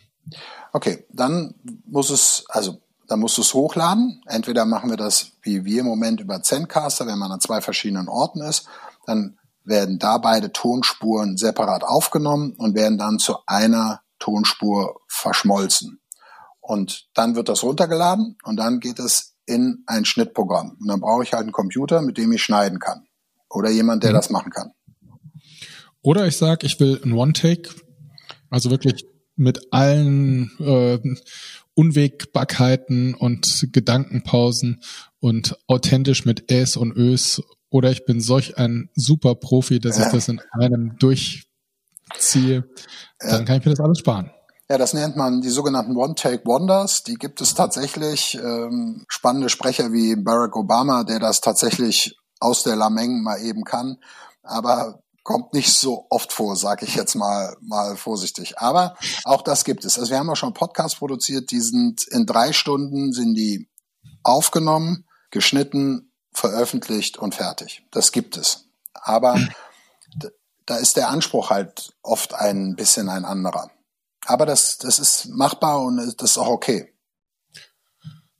Okay, 0.71 1.05
dann 1.11 1.55
muss 1.85 2.09
es, 2.09 2.45
also 2.47 2.81
dann 3.09 3.19
musst 3.19 3.37
du 3.37 3.41
es 3.41 3.53
hochladen. 3.53 4.21
Entweder 4.27 4.63
machen 4.63 4.89
wir 4.89 4.97
das 4.97 5.33
wie 5.41 5.65
wir 5.65 5.81
im 5.81 5.87
Moment 5.87 6.21
über 6.21 6.41
Zencaster, 6.41 7.05
wenn 7.05 7.19
man 7.19 7.33
an 7.33 7.41
zwei 7.41 7.59
verschiedenen 7.59 8.07
Orten 8.07 8.41
ist, 8.41 8.65
dann 9.05 9.37
werden 9.67 9.99
da 9.99 10.17
beide 10.17 10.51
Tonspuren 10.51 11.37
separat 11.37 11.83
aufgenommen 11.83 12.53
und 12.57 12.75
werden 12.75 12.97
dann 12.97 13.19
zu 13.19 13.37
einer 13.45 14.01
Tonspur 14.19 15.01
verschmolzen. 15.07 15.99
Und 16.59 17.07
dann 17.13 17.35
wird 17.35 17.49
das 17.49 17.63
runtergeladen 17.63 18.37
und 18.43 18.57
dann 18.57 18.79
geht 18.79 18.99
es 18.99 19.35
in 19.45 19.83
ein 19.85 20.05
Schnittprogramm. 20.05 20.77
Und 20.79 20.87
dann 20.87 20.99
brauche 20.99 21.23
ich 21.23 21.33
halt 21.33 21.43
einen 21.43 21.51
Computer, 21.51 22.01
mit 22.01 22.17
dem 22.17 22.31
ich 22.31 22.43
schneiden 22.43 22.79
kann. 22.79 23.05
Oder 23.49 23.69
jemand, 23.69 24.03
der 24.03 24.11
mhm. 24.11 24.15
das 24.15 24.29
machen 24.29 24.51
kann. 24.51 24.71
Oder 26.01 26.27
ich 26.27 26.37
sage, 26.37 26.65
ich 26.65 26.79
will 26.79 26.99
ein 27.03 27.13
One-Take, 27.13 27.69
also 28.49 28.69
wirklich 28.69 29.05
mit 29.35 29.71
allen 29.71 30.51
äh, 30.59 30.99
Unwägbarkeiten 31.73 33.13
und 33.13 33.67
Gedankenpausen 33.71 34.81
und 35.19 35.57
authentisch 35.67 36.25
mit 36.25 36.51
Äs 36.51 36.75
und 36.75 36.95
Ös. 36.95 37.41
Oder 37.69 37.91
ich 37.91 38.05
bin 38.05 38.21
solch 38.21 38.57
ein 38.57 38.89
super 38.95 39.35
Profi, 39.35 39.79
dass 39.79 39.97
ja. 39.97 40.05
ich 40.05 40.11
das 40.11 40.29
in 40.29 40.41
einem 40.51 40.97
durchziehe. 40.99 42.69
Dann 43.19 43.45
kann 43.45 43.59
ich 43.59 43.65
mir 43.65 43.71
das 43.71 43.79
alles 43.79 43.99
sparen. 43.99 44.31
Ja, 44.69 44.77
das 44.77 44.93
nennt 44.93 45.15
man 45.15 45.41
die 45.41 45.49
sogenannten 45.49 45.95
One-Take-Wonders. 45.95 47.03
Die 47.03 47.15
gibt 47.15 47.39
es 47.39 47.53
tatsächlich. 47.53 48.35
Ähm, 48.35 49.05
spannende 49.07 49.49
Sprecher 49.49 49.93
wie 49.93 50.15
Barack 50.15 50.55
Obama, 50.57 51.03
der 51.03 51.19
das 51.19 51.39
tatsächlich 51.39 52.17
aus 52.39 52.63
der 52.63 52.75
Lameng 52.75 53.23
mal 53.23 53.41
eben 53.41 53.63
kann. 53.63 53.97
Aber 54.43 54.99
kommt 55.27 55.53
nicht 55.53 55.73
so 55.73 56.05
oft 56.09 56.31
vor, 56.31 56.55
sage 56.55 56.85
ich 56.85 56.95
jetzt 56.95 57.15
mal 57.15 57.57
mal 57.61 57.97
vorsichtig. 57.97 58.59
Aber 58.59 58.95
auch 59.25 59.41
das 59.41 59.65
gibt 59.65 59.83
es. 59.83 59.99
Also 59.99 60.11
wir 60.11 60.19
haben 60.19 60.29
auch 60.29 60.37
schon 60.37 60.53
Podcasts 60.53 60.97
produziert, 60.97 61.51
die 61.51 61.59
sind 61.59 62.07
in 62.11 62.25
drei 62.25 62.53
Stunden 62.53 63.11
sind 63.11 63.35
die 63.35 63.67
aufgenommen, 64.23 65.05
geschnitten, 65.29 66.06
veröffentlicht 66.37 67.17
und 67.17 67.33
fertig. 67.33 67.83
Das 67.89 68.11
gibt 68.11 68.37
es. 68.37 68.65
Aber 68.93 69.39
da 70.67 70.77
ist 70.77 70.95
der 70.95 71.09
Anspruch 71.09 71.49
halt 71.49 71.93
oft 72.03 72.35
ein 72.35 72.75
bisschen 72.75 73.09
ein 73.09 73.25
anderer. 73.25 73.71
Aber 74.25 74.45
das, 74.45 74.77
das 74.77 74.99
ist 74.99 75.29
machbar 75.29 75.81
und 75.81 75.97
das 75.97 76.31
ist 76.31 76.37
auch 76.37 76.47
okay. 76.47 76.93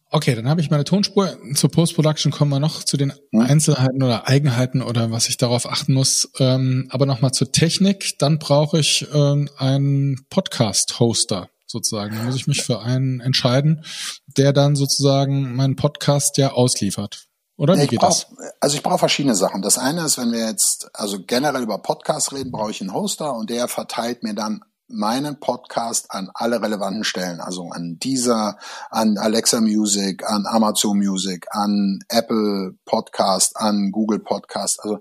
Okay, 0.10 0.36
dann 0.36 0.48
habe 0.48 0.62
ich 0.62 0.70
meine 0.70 0.84
Tonspur. 0.84 1.38
Zur 1.56 1.72
Post-Production 1.72 2.32
kommen 2.32 2.52
wir 2.52 2.60
noch 2.60 2.84
zu 2.84 2.98
den 2.98 3.14
Einzelheiten 3.34 4.04
oder 4.04 4.28
Eigenheiten 4.28 4.82
oder 4.82 5.12
was 5.12 5.28
ich 5.28 5.38
darauf 5.38 5.66
achten 5.66 5.94
muss. 5.94 6.30
Ähm, 6.40 6.88
aber 6.92 7.06
nochmal 7.06 7.32
zur 7.32 7.52
Technik. 7.52 8.18
Dann 8.20 8.38
brauche 8.38 8.80
ich 8.80 9.08
ähm, 9.14 9.50
einen 9.58 10.26
Podcast-Hoster 10.30 11.50
sozusagen. 11.66 12.16
Da 12.16 12.24
muss 12.24 12.36
ich 12.36 12.48
mich 12.48 12.64
für 12.64 12.82
einen 12.82 13.20
entscheiden, 13.22 13.84
der 14.28 14.54
dann 14.54 14.76
sozusagen 14.76 15.56
meinen 15.56 15.76
Podcast 15.76 16.38
ja 16.38 16.52
ausliefert. 16.52 17.27
Oder 17.58 17.76
wie 17.76 17.88
geht 17.88 18.00
brauch, 18.00 18.10
das? 18.10 18.28
Also 18.60 18.76
ich 18.78 18.84
brauche 18.84 19.00
verschiedene 19.00 19.36
Sachen. 19.36 19.62
Das 19.62 19.78
eine 19.78 20.06
ist, 20.06 20.18
wenn 20.18 20.32
wir 20.32 20.48
jetzt 20.48 20.90
also 20.94 21.18
generell 21.26 21.64
über 21.64 21.80
Podcasts 21.80 22.32
reden, 22.32 22.52
brauche 22.52 22.72
ich 22.72 22.82
einen 22.82 22.94
Hoster 22.94 23.34
und 23.34 23.50
der 23.50 23.68
verteilt 23.68 24.24
mir 24.24 24.36
dann 24.36 24.62
meinen 24.88 25.40
Podcast 25.40 26.12
an 26.12 26.30
alle 26.34 26.62
relevanten 26.62 27.04
Stellen, 27.04 27.42
also 27.42 27.70
an 27.72 27.98
Deezer, 28.00 28.58
an 28.90 29.18
Alexa 29.18 29.60
Music, 29.60 30.24
an 30.24 30.46
Amazon 30.46 30.98
Music, 30.98 31.46
an 31.50 32.00
Apple 32.10 32.76
Podcast, 32.86 33.58
an 33.58 33.92
Google 33.92 34.20
Podcast. 34.20 34.82
Also 34.84 35.00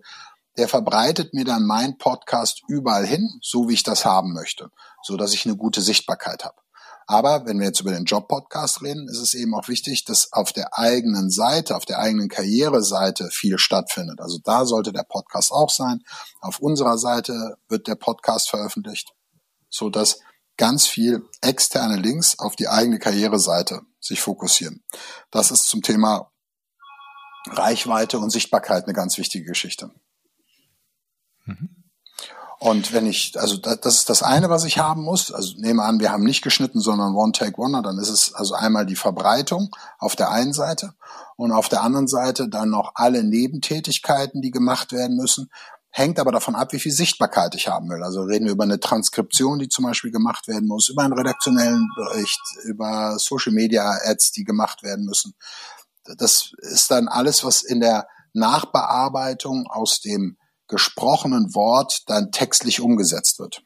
der 0.56 0.68
verbreitet 0.68 1.34
mir 1.34 1.44
dann 1.44 1.66
mein 1.66 1.98
Podcast 1.98 2.62
überall 2.66 3.06
hin, 3.06 3.28
so 3.42 3.68
wie 3.68 3.74
ich 3.74 3.82
das 3.82 4.04
haben 4.04 4.32
möchte, 4.32 4.70
so 5.02 5.16
dass 5.16 5.34
ich 5.34 5.46
eine 5.46 5.56
gute 5.56 5.82
Sichtbarkeit 5.82 6.44
habe. 6.44 6.56
Aber 7.06 7.46
wenn 7.46 7.58
wir 7.58 7.66
jetzt 7.66 7.80
über 7.80 7.92
den 7.92 8.04
Job-Podcast 8.04 8.82
reden, 8.82 9.08
ist 9.08 9.18
es 9.20 9.34
eben 9.34 9.54
auch 9.54 9.68
wichtig, 9.68 10.04
dass 10.04 10.32
auf 10.32 10.52
der 10.52 10.76
eigenen 10.78 11.30
Seite, 11.30 11.76
auf 11.76 11.84
der 11.84 11.98
eigenen 11.98 12.28
Karriereseite 12.28 13.28
viel 13.30 13.58
stattfindet. 13.58 14.20
Also 14.20 14.38
da 14.42 14.64
sollte 14.64 14.92
der 14.92 15.04
Podcast 15.04 15.52
auch 15.52 15.70
sein. 15.70 16.02
Auf 16.40 16.58
unserer 16.58 16.98
Seite 16.98 17.56
wird 17.68 17.86
der 17.86 17.94
Podcast 17.94 18.50
veröffentlicht 18.50 19.12
so 19.76 19.90
dass 19.90 20.20
ganz 20.56 20.86
viel 20.86 21.22
externe 21.42 21.96
Links 21.96 22.38
auf 22.38 22.56
die 22.56 22.68
eigene 22.68 22.98
Karriereseite 22.98 23.82
sich 24.00 24.20
fokussieren. 24.20 24.82
Das 25.30 25.50
ist 25.50 25.68
zum 25.68 25.82
Thema 25.82 26.32
Reichweite 27.48 28.18
und 28.18 28.30
Sichtbarkeit 28.30 28.84
eine 28.84 28.94
ganz 28.94 29.18
wichtige 29.18 29.44
Geschichte. 29.44 29.90
Mhm. 31.44 31.75
Und 32.58 32.92
wenn 32.92 33.06
ich, 33.06 33.38
also 33.38 33.56
das 33.58 33.96
ist 33.96 34.08
das 34.08 34.22
eine, 34.22 34.48
was 34.48 34.64
ich 34.64 34.78
haben 34.78 35.02
muss. 35.02 35.30
Also 35.30 35.54
nehme 35.58 35.82
an, 35.82 36.00
wir 36.00 36.10
haben 36.10 36.24
nicht 36.24 36.42
geschnitten, 36.42 36.80
sondern 36.80 37.14
One 37.14 37.32
Take 37.32 37.60
One, 37.60 37.82
dann 37.82 37.98
ist 37.98 38.08
es 38.08 38.34
also 38.34 38.54
einmal 38.54 38.86
die 38.86 38.96
Verbreitung 38.96 39.74
auf 39.98 40.16
der 40.16 40.30
einen 40.30 40.54
Seite 40.54 40.94
und 41.36 41.52
auf 41.52 41.68
der 41.68 41.82
anderen 41.82 42.08
Seite 42.08 42.48
dann 42.48 42.70
noch 42.70 42.92
alle 42.94 43.24
Nebentätigkeiten, 43.24 44.40
die 44.40 44.50
gemacht 44.50 44.92
werden 44.92 45.16
müssen 45.16 45.50
hängt 45.96 46.18
aber 46.18 46.30
davon 46.30 46.54
ab, 46.54 46.74
wie 46.74 46.78
viel 46.78 46.92
Sichtbarkeit 46.92 47.54
ich 47.54 47.68
haben 47.68 47.88
will. 47.88 48.02
Also 48.02 48.20
reden 48.20 48.44
wir 48.44 48.52
über 48.52 48.64
eine 48.64 48.78
Transkription, 48.78 49.58
die 49.58 49.70
zum 49.70 49.86
Beispiel 49.86 50.10
gemacht 50.10 50.46
werden 50.46 50.68
muss, 50.68 50.90
über 50.90 51.02
einen 51.02 51.14
redaktionellen 51.14 51.88
Bericht, 51.96 52.40
über 52.64 53.18
Social 53.18 53.52
Media 53.52 53.96
Ads, 54.04 54.32
die 54.32 54.44
gemacht 54.44 54.82
werden 54.82 55.06
müssen. 55.06 55.34
Das 56.04 56.52
ist 56.58 56.90
dann 56.90 57.08
alles, 57.08 57.44
was 57.44 57.62
in 57.62 57.80
der 57.80 58.08
Nachbearbeitung 58.34 59.66
aus 59.68 60.00
dem 60.02 60.36
gesprochenen 60.68 61.54
Wort 61.54 62.02
dann 62.06 62.30
textlich 62.32 62.80
umgesetzt 62.80 63.38
wird. 63.38 63.62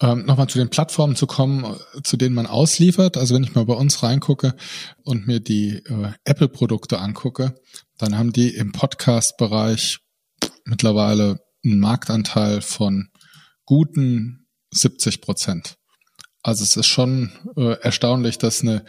Ähm, 0.00 0.24
Nochmal 0.24 0.48
zu 0.48 0.58
den 0.58 0.68
Plattformen 0.68 1.14
zu 1.14 1.26
kommen, 1.26 1.76
zu 2.02 2.16
denen 2.16 2.34
man 2.34 2.46
ausliefert. 2.46 3.16
Also 3.16 3.34
wenn 3.34 3.44
ich 3.44 3.54
mal 3.54 3.66
bei 3.66 3.74
uns 3.74 4.02
reingucke 4.02 4.56
und 5.04 5.28
mir 5.28 5.38
die 5.38 5.76
äh, 5.76 6.12
Apple-Produkte 6.24 6.98
angucke, 6.98 7.54
dann 7.98 8.18
haben 8.18 8.32
die 8.32 8.54
im 8.54 8.72
Podcast-Bereich 8.72 10.00
mittlerweile 10.64 11.40
einen 11.64 11.78
Marktanteil 11.78 12.62
von 12.62 13.10
guten 13.64 14.48
70 14.72 15.20
Prozent. 15.20 15.76
Also 16.42 16.64
es 16.64 16.76
ist 16.76 16.88
schon 16.88 17.30
äh, 17.56 17.78
erstaunlich, 17.80 18.38
dass 18.38 18.62
eine 18.62 18.84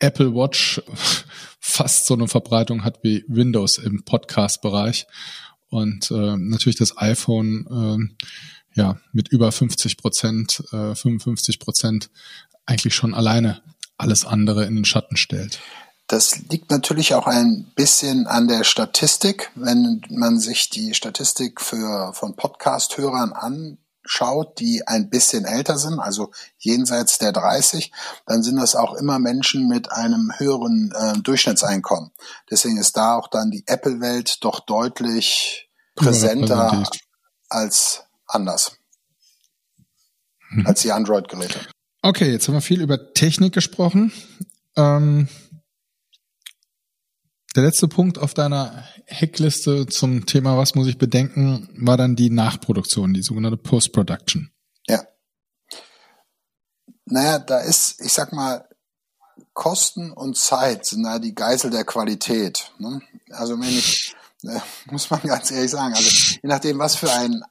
Apple 0.00 0.34
Watch 0.34 0.82
fast 1.60 2.06
so 2.06 2.14
eine 2.14 2.26
Verbreitung 2.26 2.82
hat 2.82 2.98
wie 3.04 3.24
Windows 3.28 3.78
im 3.78 4.04
Podcast-Bereich 4.04 5.06
und 5.70 6.10
äh, 6.10 6.36
natürlich 6.36 6.76
das 6.76 6.98
iPhone 6.98 8.12
äh, 8.18 8.78
ja 8.78 9.00
mit 9.12 9.28
über 9.28 9.50
50 9.50 9.96
Prozent, 9.96 10.62
äh, 10.72 10.94
55 10.94 11.58
Prozent 11.58 12.10
eigentlich 12.66 12.94
schon 12.94 13.14
alleine 13.14 13.62
alles 13.96 14.24
andere 14.24 14.64
in 14.66 14.76
den 14.76 14.84
Schatten 14.84 15.16
stellt. 15.16 15.60
Das 16.06 16.38
liegt 16.50 16.70
natürlich 16.70 17.14
auch 17.14 17.28
ein 17.28 17.70
bisschen 17.76 18.26
an 18.26 18.48
der 18.48 18.64
Statistik. 18.64 19.50
Wenn 19.54 20.02
man 20.10 20.40
sich 20.40 20.68
die 20.68 20.94
Statistik 20.94 21.60
für, 21.60 22.12
von 22.14 22.34
Podcast-Hörern 22.34 23.32
anschaut, 24.10 24.58
die 24.58 24.82
ein 24.86 25.08
bisschen 25.08 25.44
älter 25.44 25.78
sind, 25.78 25.98
also 25.98 26.30
jenseits 26.58 27.18
der 27.18 27.32
30, 27.32 27.92
dann 28.26 28.42
sind 28.42 28.56
das 28.56 28.74
auch 28.74 28.94
immer 28.94 29.18
Menschen 29.18 29.68
mit 29.68 29.90
einem 29.92 30.32
höheren 30.36 30.92
äh, 30.94 31.18
Durchschnittseinkommen. 31.20 32.10
Deswegen 32.50 32.78
ist 32.78 32.96
da 32.96 33.14
auch 33.16 33.28
dann 33.28 33.50
die 33.50 33.64
Apple-Welt 33.66 34.38
doch 34.42 34.60
deutlich 34.60 35.70
präsenter 35.94 36.84
als 37.48 38.02
anders 38.26 38.72
mhm. 40.50 40.66
als 40.66 40.82
die 40.82 40.92
Android-Geräte. 40.92 41.60
Okay, 42.02 42.30
jetzt 42.30 42.48
haben 42.48 42.54
wir 42.54 42.62
viel 42.62 42.80
über 42.80 43.12
Technik 43.12 43.52
gesprochen. 43.52 44.12
Ähm, 44.76 45.28
der 47.56 47.64
letzte 47.64 47.88
Punkt 47.88 48.18
auf 48.18 48.34
deiner 48.34 48.84
Hackliste 49.08 49.86
zum 49.86 50.26
Thema, 50.26 50.56
was 50.56 50.74
muss 50.74 50.86
ich 50.86 50.98
bedenken, 50.98 51.68
war 51.76 51.96
dann 51.96 52.14
die 52.16 52.30
Nachproduktion, 52.30 53.12
die 53.12 53.22
sogenannte 53.22 53.56
Post-Production. 53.56 54.52
Ja. 54.86 55.02
Naja, 57.06 57.38
da 57.40 57.58
ist, 57.58 58.00
ich 58.00 58.12
sag 58.12 58.32
mal, 58.32 58.68
Kosten 59.52 60.12
und 60.12 60.36
Zeit 60.36 60.86
sind 60.86 61.02
da 61.02 61.18
die 61.18 61.34
Geisel 61.34 61.70
der 61.70 61.84
Qualität. 61.84 62.72
Ne? 62.78 63.02
Also 63.30 63.58
wenn 63.58 63.68
ich, 63.68 64.14
äh, 64.44 64.60
muss 64.90 65.10
man 65.10 65.20
ganz 65.22 65.50
ehrlich 65.50 65.70
sagen, 65.70 65.94
also 65.94 66.08
je 66.42 66.48
nachdem, 66.48 66.78
was 66.78 66.96
für 66.96 67.12
ein 67.12 67.42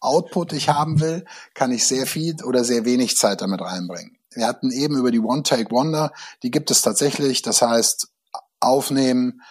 Output 0.00 0.54
ich 0.54 0.70
haben 0.70 1.00
will, 1.00 1.24
kann 1.54 1.70
ich 1.72 1.86
sehr 1.86 2.06
viel 2.06 2.42
oder 2.42 2.64
sehr 2.64 2.84
wenig 2.84 3.16
Zeit 3.16 3.42
damit 3.42 3.60
reinbringen. 3.60 4.16
Wir 4.34 4.46
hatten 4.46 4.70
eben 4.70 4.96
über 4.96 5.10
die 5.10 5.20
One-Take-Wonder, 5.20 6.10
die 6.42 6.50
gibt 6.50 6.70
es 6.70 6.80
tatsächlich, 6.80 7.42
das 7.42 7.60
heißt, 7.60 8.08
aufnehmen, 8.62 9.42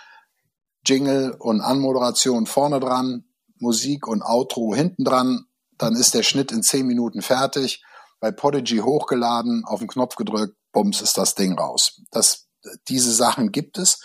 Jingle 0.86 1.36
und 1.38 1.62
Anmoderation 1.62 2.46
vorne 2.46 2.80
dran, 2.80 3.26
Musik 3.60 4.08
und 4.08 4.24
Outro 4.24 4.74
hinten 4.74 5.04
dran, 5.04 5.46
dann 5.78 5.96
ist 5.96 6.14
der 6.14 6.24
Schnitt 6.24 6.52
in 6.52 6.64
zehn 6.64 6.88
Minuten 6.88 7.22
fertig, 7.22 7.84
bei 8.20 8.32
Podigy 8.32 8.78
hochgeladen, 8.78 9.64
auf 9.66 9.80
den 9.80 9.88
Knopf 9.88 10.16
gedrückt, 10.16 10.56
bums 10.72 11.02
ist 11.02 11.18
das 11.18 11.36
Ding 11.36 11.58
raus. 11.58 12.02
Das, 12.12 12.48
diese 12.88 13.14
Sachen 13.14 13.52
gibt 13.52 13.78
es, 13.78 14.00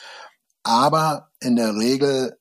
aber 0.63 1.31
in 1.41 1.57
der 1.57 1.77
Regel, 1.77 2.39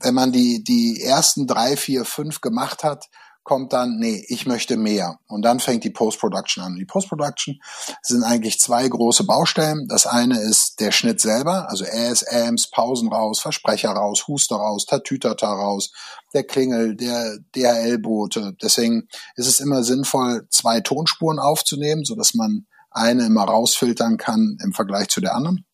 wenn 0.00 0.14
man 0.14 0.32
die, 0.32 0.62
die 0.62 1.02
ersten 1.02 1.46
drei, 1.46 1.76
vier, 1.76 2.04
fünf 2.04 2.40
gemacht 2.40 2.84
hat, 2.84 3.06
kommt 3.48 3.72
dann, 3.72 3.96
nee, 3.96 4.22
ich 4.28 4.44
möchte 4.44 4.76
mehr. 4.76 5.20
Und 5.26 5.40
dann 5.40 5.58
fängt 5.58 5.82
die 5.82 5.90
Post-Production 5.90 6.62
an. 6.62 6.76
Die 6.76 6.84
Post-Production 6.84 7.58
sind 8.02 8.22
eigentlich 8.22 8.60
zwei 8.60 8.86
große 8.86 9.24
Baustellen. 9.24 9.88
Das 9.88 10.06
eine 10.06 10.38
ist 10.38 10.80
der 10.80 10.92
Schnitt 10.92 11.18
selber, 11.18 11.70
also 11.70 11.86
Äs, 11.86 12.22
Pausen 12.70 13.10
raus, 13.10 13.40
Versprecher 13.40 13.88
raus, 13.88 14.28
Huster 14.28 14.56
raus, 14.56 14.84
Tatütata 14.84 15.50
raus, 15.50 15.92
der 16.34 16.44
Klingel, 16.44 16.94
der 16.94 17.38
DHL-Bote. 17.56 18.54
Deswegen 18.60 19.08
ist 19.34 19.46
es 19.46 19.60
immer 19.60 19.82
sinnvoll, 19.82 20.46
zwei 20.50 20.82
Tonspuren 20.82 21.38
aufzunehmen, 21.38 22.04
so 22.04 22.16
man 22.34 22.66
eine 22.90 23.24
immer 23.24 23.44
rausfiltern 23.44 24.18
kann 24.18 24.58
im 24.62 24.74
Vergleich 24.74 25.08
zu 25.08 25.22
der 25.22 25.34
anderen. 25.34 25.64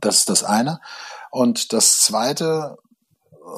Das 0.00 0.16
ist 0.16 0.30
das 0.30 0.42
eine. 0.42 0.80
Und 1.30 1.74
das 1.74 1.98
zweite, 1.98 2.78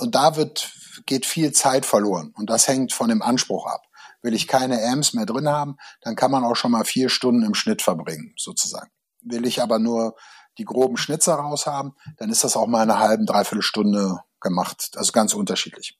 und 0.00 0.16
da 0.16 0.34
wird 0.34 0.72
geht 1.06 1.26
viel 1.26 1.52
Zeit 1.52 1.86
verloren 1.86 2.32
und 2.36 2.50
das 2.50 2.68
hängt 2.68 2.92
von 2.92 3.08
dem 3.08 3.22
Anspruch 3.22 3.66
ab. 3.66 3.82
Will 4.22 4.34
ich 4.34 4.48
keine 4.48 4.82
Amps 4.82 5.12
mehr 5.12 5.26
drin 5.26 5.48
haben, 5.48 5.76
dann 6.00 6.16
kann 6.16 6.30
man 6.30 6.44
auch 6.44 6.56
schon 6.56 6.70
mal 6.70 6.84
vier 6.84 7.08
Stunden 7.08 7.42
im 7.42 7.54
Schnitt 7.54 7.82
verbringen, 7.82 8.32
sozusagen. 8.38 8.90
Will 9.22 9.46
ich 9.46 9.62
aber 9.62 9.78
nur 9.78 10.16
die 10.58 10.64
groben 10.64 10.96
Schnitzer 10.96 11.34
raus 11.34 11.66
haben, 11.66 11.94
dann 12.16 12.30
ist 12.30 12.44
das 12.44 12.56
auch 12.56 12.66
mal 12.66 12.82
eine 12.82 12.98
halbe, 12.98 13.24
dreiviertel 13.24 13.62
Stunde 13.62 14.20
gemacht. 14.40 14.92
Also 14.96 15.12
ganz 15.12 15.34
unterschiedlich. 15.34 15.98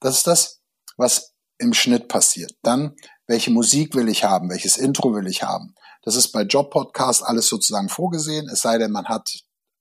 Das 0.00 0.16
ist 0.16 0.26
das, 0.26 0.60
was 0.96 1.34
im 1.58 1.72
Schnitt 1.72 2.08
passiert. 2.08 2.52
Dann, 2.62 2.94
welche 3.26 3.50
Musik 3.50 3.94
will 3.94 4.08
ich 4.08 4.24
haben? 4.24 4.50
Welches 4.50 4.76
Intro 4.76 5.14
will 5.14 5.26
ich 5.26 5.42
haben? 5.42 5.74
Das 6.02 6.14
ist 6.14 6.30
bei 6.30 6.42
Job 6.42 6.70
Podcast 6.70 7.24
alles 7.24 7.48
sozusagen 7.48 7.88
vorgesehen. 7.88 8.48
Es 8.48 8.60
sei 8.60 8.78
denn, 8.78 8.92
man 8.92 9.06
hat 9.06 9.28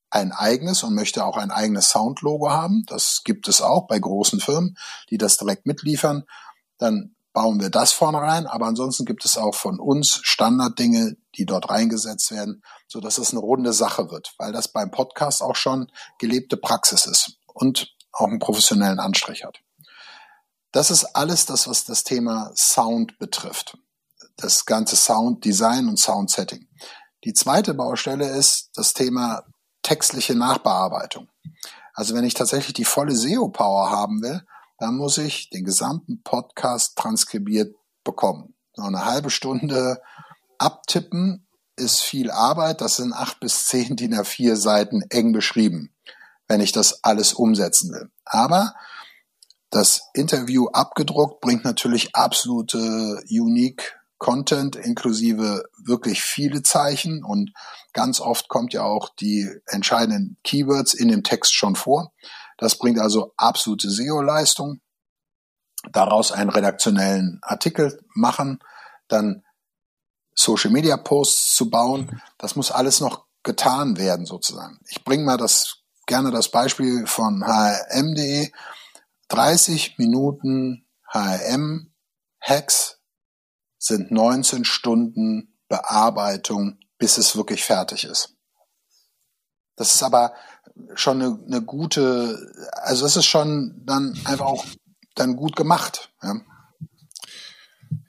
ein 0.10 0.32
eigenes 0.32 0.84
und 0.84 0.96
möchte 0.96 1.26
auch 1.26 1.38
ein 1.38 1.52
eigenes 1.52 1.90
Soundlogo 1.90 2.50
haben. 2.50 2.84
Das 2.88 3.22
gibt 3.24 3.48
es 3.48 3.62
auch 3.62 3.88
bei 3.88 4.00
großen 4.00 4.40
Firmen, 4.40 4.78
die 5.10 5.18
das 5.18 5.38
direkt 5.38 5.66
mitliefern. 5.66 6.24
Dann 6.78 7.16
bauen 7.36 7.60
wir 7.60 7.70
das 7.70 7.92
vorne 7.92 8.20
rein. 8.20 8.48
Aber 8.48 8.66
ansonsten 8.66 9.06
gibt 9.06 9.26
es 9.26 9.38
auch 9.38 9.54
von 9.54 9.80
uns 9.80 10.20
Standarddinge, 10.24 11.18
die 11.36 11.46
dort 11.46 11.70
reingesetzt 11.70 12.32
werden, 12.32 12.64
so 12.88 13.00
dass 13.00 13.20
es 13.20 13.32
eine 13.32 13.42
runde 13.42 13.74
Sache 13.74 14.10
wird, 14.10 14.34
weil 14.40 14.54
das 14.54 14.72
beim 14.72 14.90
Podcast 14.90 15.44
auch 15.44 15.56
schon 15.56 15.92
gelebte 16.18 16.58
Praxis 16.58 17.06
ist 17.06 17.38
und 17.54 17.94
auch 18.12 18.28
einen 18.28 18.40
professionellen 18.40 19.00
Anstrich 19.00 19.44
hat. 19.44 19.60
Das 20.72 20.90
ist 20.90 21.04
alles 21.16 21.46
das, 21.46 21.68
was 21.68 21.86
das 21.86 22.04
Thema 22.04 22.52
Sound 22.56 23.20
betrifft. 23.20 23.78
Das 24.38 24.66
ganze 24.66 24.96
Sound 24.96 25.46
Design 25.46 25.88
und 25.88 26.00
Sound 26.00 26.32
Setting. 26.32 26.68
Die 27.24 27.34
zweite 27.34 27.74
Baustelle 27.74 28.30
ist 28.30 28.72
das 28.76 28.94
Thema 28.94 29.44
textliche 29.86 30.34
Nachbearbeitung. 30.34 31.30
Also 31.94 32.16
wenn 32.16 32.26
ich 32.26 32.34
tatsächlich 32.34 32.74
die 32.74 32.86
volle 32.86 33.16
SEO-Power 33.16 33.92
haben 33.92 34.24
will, 34.24 34.42
dann 34.80 34.98
muss 34.98 35.20
ich 35.20 35.52
den 35.52 35.64
gesamten 35.64 36.24
Podcast 36.24 36.98
transkribiert 36.98 37.76
bekommen. 38.04 38.56
So 38.74 38.82
eine 38.82 39.06
halbe 39.06 39.30
Stunde 39.30 40.02
abtippen 40.58 41.48
ist 41.76 42.02
viel 42.02 42.32
Arbeit. 42.32 42.82
Das 42.82 42.98
sind 42.98 43.14
acht 43.14 43.40
bis 43.40 43.68
zehn 43.68 43.96
DIN 43.96 44.16
A4 44.16 44.56
Seiten 44.56 45.04
eng 45.10 45.32
beschrieben, 45.32 45.94
wenn 46.48 46.62
ich 46.62 46.72
das 46.72 47.04
alles 47.04 47.34
umsetzen 47.34 47.94
will. 47.94 48.10
Aber 48.26 48.74
das 49.70 50.10
Interview 50.14 50.68
abgedruckt 50.68 51.42
bringt 51.42 51.64
natürlich 51.64 52.16
absolute 52.16 53.24
unique 53.30 54.00
Content 54.18 54.76
inklusive 54.76 55.64
wirklich 55.84 56.22
viele 56.22 56.64
Zeichen 56.64 57.24
und 57.24 57.52
ganz 57.94 58.20
oft 58.20 58.48
kommt 58.48 58.74
ja 58.74 58.84
auch 58.84 59.10
die 59.10 59.50
entscheidenden 59.68 60.38
Keywords 60.44 60.94
in 60.94 61.10
dem 61.10 61.24
Text 61.24 61.54
schon 61.54 61.76
vor. 61.76 62.14
Das 62.58 62.78
bringt 62.78 63.00
also 63.00 63.34
absolute 63.38 63.90
SEO-Leistung. 63.90 64.80
Daraus 65.92 66.32
einen 66.32 66.50
redaktionellen 66.50 67.40
Artikel 67.44 68.02
machen, 68.14 68.60
dann 69.08 69.44
Social 70.34 70.72
Media 70.72 70.98
Posts 70.98 71.56
zu 71.56 71.70
bauen. 71.70 72.22
Das 72.38 72.56
muss 72.56 72.72
alles 72.72 73.02
noch 73.02 73.26
getan 73.44 73.98
werden 73.98 74.26
sozusagen. 74.26 74.80
Ich 74.90 75.04
bringe 75.04 75.24
mal 75.24 75.38
das 75.38 75.84
gerne 76.08 76.32
das 76.32 76.50
Beispiel 76.50 77.06
von 77.06 77.44
hrm.de. 77.44 78.52
30 79.28 79.98
Minuten 79.98 80.86
HRM 81.12 81.92
Hacks 82.40 83.00
sind 83.86 84.12
19 84.12 84.66
Stunden 84.66 85.56
Bearbeitung, 85.68 86.78
bis 86.98 87.18
es 87.18 87.36
wirklich 87.36 87.64
fertig 87.64 88.04
ist. 88.06 88.36
Das 89.76 89.94
ist 89.94 90.04
aber 90.04 90.34
schon 90.96 91.22
eine, 91.22 91.40
eine 91.46 91.62
gute, 91.62 92.38
also 92.72 93.06
es 93.06 93.16
ist 93.16 93.26
schon 93.26 93.82
dann 93.86 94.20
einfach 94.26 94.46
auch 94.46 94.66
dann 95.16 95.36
gut 95.36 95.56
gemacht. 95.56 96.12
Ja, 96.22 96.42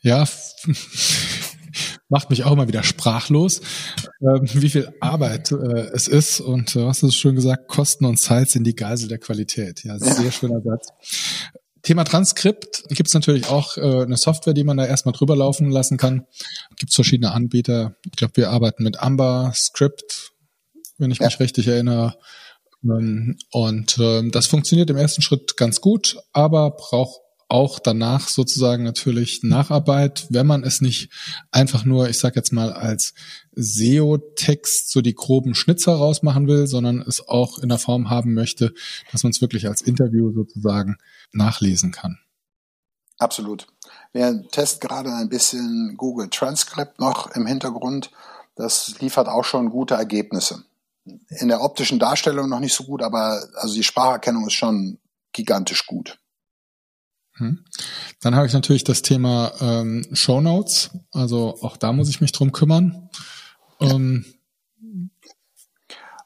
ja 0.00 0.24
macht 2.08 2.30
mich 2.30 2.44
auch 2.44 2.52
immer 2.52 2.68
wieder 2.68 2.82
sprachlos, 2.82 3.60
äh, 3.60 4.40
wie 4.42 4.70
viel 4.70 4.92
Arbeit 5.00 5.50
äh, 5.52 5.90
es 5.92 6.08
ist 6.08 6.40
und 6.40 6.76
äh, 6.76 6.86
was 6.86 7.02
hast 7.02 7.02
du 7.02 7.10
schön 7.10 7.34
gesagt, 7.34 7.68
Kosten 7.68 8.04
und 8.04 8.18
Zeit 8.20 8.50
sind 8.50 8.64
die 8.64 8.76
Geisel 8.76 9.08
der 9.08 9.18
Qualität. 9.18 9.84
Ja, 9.84 9.98
sehr 9.98 10.24
ja. 10.24 10.30
schöner 10.30 10.60
Satz. 10.62 10.88
Thema 11.86 12.02
Transkript 12.02 12.82
gibt 12.88 13.08
es 13.08 13.14
natürlich 13.14 13.46
auch 13.46 13.76
äh, 13.76 14.02
eine 14.02 14.16
Software, 14.16 14.54
die 14.54 14.64
man 14.64 14.76
da 14.76 14.84
erstmal 14.84 15.12
drüber 15.12 15.36
laufen 15.36 15.70
lassen 15.70 15.96
kann. 15.96 16.26
Gibt 16.76 16.90
es 16.90 16.96
verschiedene 16.96 17.30
Anbieter. 17.30 17.94
Ich 18.04 18.16
glaube, 18.16 18.36
wir 18.36 18.50
arbeiten 18.50 18.82
mit 18.82 18.98
Amber 18.98 19.52
Script, 19.54 20.32
wenn 20.98 21.12
ich 21.12 21.20
ja. 21.20 21.26
mich 21.26 21.38
richtig 21.38 21.68
erinnere. 21.68 22.16
Ähm, 22.82 23.38
und 23.52 23.98
ähm, 24.00 24.32
das 24.32 24.46
funktioniert 24.46 24.90
im 24.90 24.96
ersten 24.96 25.22
Schritt 25.22 25.56
ganz 25.56 25.80
gut, 25.80 26.16
aber 26.32 26.72
braucht 26.72 27.20
auch 27.48 27.78
danach 27.78 28.28
sozusagen 28.28 28.82
natürlich 28.82 29.40
Nacharbeit, 29.42 30.26
wenn 30.30 30.46
man 30.46 30.64
es 30.64 30.80
nicht 30.80 31.10
einfach 31.52 31.84
nur, 31.84 32.08
ich 32.08 32.18
sag 32.18 32.34
jetzt 32.34 32.52
mal, 32.52 32.72
als 32.72 33.14
SEO-Text 33.54 34.90
so 34.90 35.00
die 35.00 35.14
groben 35.14 35.54
Schnitzer 35.54 35.94
rausmachen 35.94 36.48
will, 36.48 36.66
sondern 36.66 37.02
es 37.02 37.26
auch 37.26 37.58
in 37.58 37.68
der 37.68 37.78
Form 37.78 38.10
haben 38.10 38.34
möchte, 38.34 38.74
dass 39.12 39.22
man 39.22 39.30
es 39.30 39.40
wirklich 39.40 39.68
als 39.68 39.80
Interview 39.80 40.32
sozusagen 40.32 40.96
nachlesen 41.32 41.92
kann. 41.92 42.18
Absolut. 43.18 43.66
Wir 44.12 44.46
testen 44.50 44.80
gerade 44.80 45.14
ein 45.14 45.28
bisschen 45.28 45.94
Google 45.96 46.28
Transcript 46.28 46.98
noch 47.00 47.30
im 47.34 47.46
Hintergrund. 47.46 48.10
Das 48.56 48.98
liefert 49.00 49.28
auch 49.28 49.44
schon 49.44 49.70
gute 49.70 49.94
Ergebnisse. 49.94 50.64
In 51.28 51.48
der 51.48 51.62
optischen 51.62 51.98
Darstellung 51.98 52.48
noch 52.48 52.60
nicht 52.60 52.74
so 52.74 52.84
gut, 52.84 53.02
aber 53.02 53.46
also 53.54 53.74
die 53.74 53.84
Spracherkennung 53.84 54.46
ist 54.46 54.54
schon 54.54 54.98
gigantisch 55.32 55.86
gut. 55.86 56.18
Hm. 57.36 57.64
Dann 58.20 58.34
habe 58.34 58.46
ich 58.46 58.52
natürlich 58.52 58.84
das 58.84 59.02
Thema 59.02 59.52
ähm, 59.60 60.06
Show 60.12 60.40
Notes. 60.40 60.90
Also 61.12 61.58
auch 61.60 61.76
da 61.76 61.92
muss 61.92 62.08
ich 62.08 62.20
mich 62.20 62.32
drum 62.32 62.52
kümmern. 62.52 63.10
Ähm, 63.80 64.24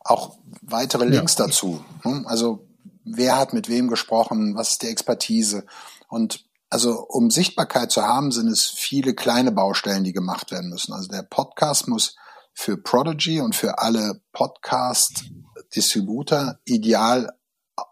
auch 0.01 0.37
weitere 0.63 1.05
Links 1.05 1.37
ja. 1.39 1.47
dazu. 1.47 1.85
Hm? 2.03 2.27
Also 2.27 2.67
wer 3.05 3.39
hat 3.39 3.53
mit 3.53 3.69
wem 3.69 3.89
gesprochen, 3.89 4.55
was 4.55 4.71
ist 4.73 4.83
die 4.83 4.89
Expertise. 4.89 5.65
Und 6.09 6.45
also 6.69 7.07
um 7.09 7.31
Sichtbarkeit 7.31 7.91
zu 7.91 8.03
haben, 8.03 8.31
sind 8.31 8.49
es 8.49 8.67
viele 8.67 9.15
kleine 9.15 9.53
Baustellen, 9.53 10.05
die 10.05 10.13
gemacht 10.13 10.53
werden 10.53 10.69
müssen. 10.71 10.93
Also 10.93 11.09
der 11.09 11.23
Podcast 11.23 11.89
muss 11.89 12.17
für 12.53 12.77
Prodigy 12.77 13.41
und 13.41 13.57
für 13.57 13.79
alle 13.79 14.21
Podcast-Distributor 14.33 16.59
ideal 16.65 17.33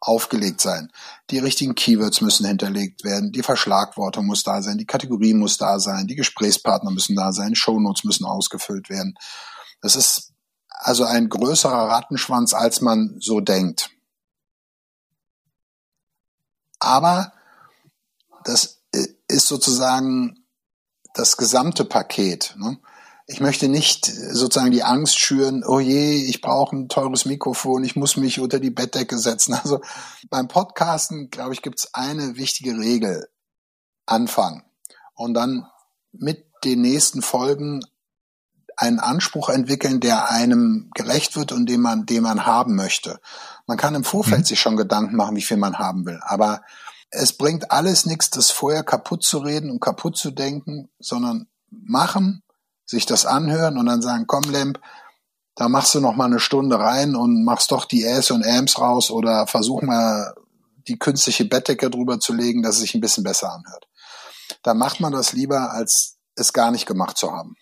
aufgelegt 0.00 0.60
sein. 0.60 0.90
Die 1.30 1.38
richtigen 1.38 1.74
Keywords 1.74 2.20
müssen 2.20 2.46
hinterlegt 2.46 3.04
werden, 3.04 3.32
die 3.32 3.42
Verschlagworte 3.42 4.22
muss 4.22 4.42
da 4.42 4.62
sein, 4.62 4.78
die 4.78 4.86
Kategorie 4.86 5.34
muss 5.34 5.58
da 5.58 5.78
sein, 5.78 6.06
die 6.06 6.16
Gesprächspartner 6.16 6.90
müssen 6.90 7.16
da 7.16 7.32
sein, 7.32 7.54
Shownotes 7.54 8.04
müssen 8.04 8.24
ausgefüllt 8.24 8.88
werden. 8.90 9.14
Das 9.80 9.96
ist 9.96 10.32
also 10.68 11.04
ein 11.04 11.28
größerer 11.28 11.88
Rattenschwanz, 11.88 12.54
als 12.54 12.80
man 12.80 13.16
so 13.20 13.40
denkt. 13.40 13.90
Aber 16.78 17.32
das 18.44 18.82
ist 19.28 19.46
sozusagen 19.46 20.46
das 21.14 21.36
gesamte 21.36 21.84
Paket. 21.84 22.54
Ne? 22.56 22.78
Ich 23.30 23.40
möchte 23.40 23.68
nicht 23.68 24.06
sozusagen 24.06 24.72
die 24.72 24.82
Angst 24.82 25.18
schüren, 25.18 25.62
oh 25.62 25.78
je, 25.78 26.24
ich 26.24 26.40
brauche 26.40 26.74
ein 26.74 26.88
teures 26.88 27.26
Mikrofon, 27.26 27.84
ich 27.84 27.94
muss 27.94 28.16
mich 28.16 28.40
unter 28.40 28.58
die 28.58 28.70
Bettdecke 28.70 29.18
setzen. 29.18 29.52
Also 29.54 29.80
beim 30.30 30.48
Podcasten, 30.48 31.28
glaube 31.28 31.52
ich, 31.52 31.60
gibt 31.60 31.78
es 31.78 31.94
eine 31.94 32.36
wichtige 32.36 32.78
Regel. 32.78 33.28
Anfang. 34.06 34.64
Und 35.14 35.34
dann 35.34 35.66
mit 36.12 36.46
den 36.64 36.80
nächsten 36.80 37.22
Folgen 37.22 37.84
einen 38.76 39.00
Anspruch 39.00 39.48
entwickeln, 39.48 40.00
der 40.00 40.30
einem 40.30 40.90
gerecht 40.94 41.36
wird 41.36 41.52
und 41.52 41.66
den 41.66 41.80
man, 41.80 42.06
den 42.06 42.22
man 42.22 42.46
haben 42.46 42.76
möchte. 42.76 43.20
Man 43.66 43.76
kann 43.76 43.94
im 43.94 44.04
Vorfeld 44.04 44.42
mhm. 44.42 44.44
sich 44.44 44.60
schon 44.60 44.76
Gedanken 44.76 45.16
machen, 45.16 45.36
wie 45.36 45.42
viel 45.42 45.56
man 45.56 45.78
haben 45.78 46.06
will. 46.06 46.20
Aber 46.22 46.62
es 47.10 47.32
bringt 47.32 47.72
alles 47.72 48.06
nichts, 48.06 48.30
das 48.30 48.50
vorher 48.50 48.84
kaputt 48.84 49.24
zu 49.24 49.38
reden 49.38 49.70
und 49.70 49.80
kaputt 49.80 50.16
zu 50.16 50.30
denken, 50.30 50.88
sondern 50.98 51.48
machen, 51.70 52.42
sich 52.88 53.06
das 53.06 53.26
anhören 53.26 53.76
und 53.78 53.86
dann 53.86 54.02
sagen, 54.02 54.24
komm 54.26 54.44
Lemp, 54.50 54.80
da 55.54 55.68
machst 55.68 55.94
du 55.94 56.00
noch 56.00 56.16
mal 56.16 56.24
eine 56.24 56.40
Stunde 56.40 56.78
rein 56.78 57.14
und 57.14 57.44
machst 57.44 57.70
doch 57.70 57.84
die 57.84 58.04
Äs 58.04 58.30
und 58.30 58.44
Ams 58.44 58.78
raus 58.80 59.10
oder 59.10 59.46
versuch 59.46 59.82
mal 59.82 60.34
die 60.86 60.98
künstliche 60.98 61.44
Bettdecke 61.44 61.90
drüber 61.90 62.18
zu 62.18 62.32
legen, 62.32 62.62
dass 62.62 62.76
es 62.76 62.82
sich 62.82 62.94
ein 62.94 63.00
bisschen 63.00 63.24
besser 63.24 63.52
anhört. 63.52 63.86
Dann 64.62 64.78
macht 64.78 65.00
man 65.00 65.12
das 65.12 65.32
lieber, 65.32 65.72
als 65.72 66.16
es 66.34 66.52
gar 66.52 66.70
nicht 66.70 66.86
gemacht 66.86 67.18
zu 67.18 67.30
haben. 67.30 67.56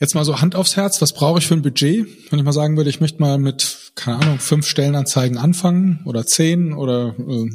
Jetzt 0.00 0.14
mal 0.14 0.24
so 0.24 0.40
Hand 0.40 0.54
aufs 0.54 0.76
Herz, 0.76 1.02
was 1.02 1.12
brauche 1.12 1.40
ich 1.40 1.46
für 1.46 1.54
ein 1.54 1.62
Budget? 1.62 2.06
Wenn 2.30 2.38
ich 2.38 2.44
mal 2.44 2.52
sagen 2.52 2.76
würde, 2.76 2.88
ich 2.88 3.00
möchte 3.00 3.20
mal 3.20 3.36
mit, 3.36 3.92
keine 3.96 4.18
Ahnung, 4.18 4.38
fünf 4.38 4.66
Stellenanzeigen 4.66 5.36
anfangen 5.36 6.02
oder 6.06 6.24
zehn 6.24 6.72
oder 6.72 7.16
äh, 7.18 7.50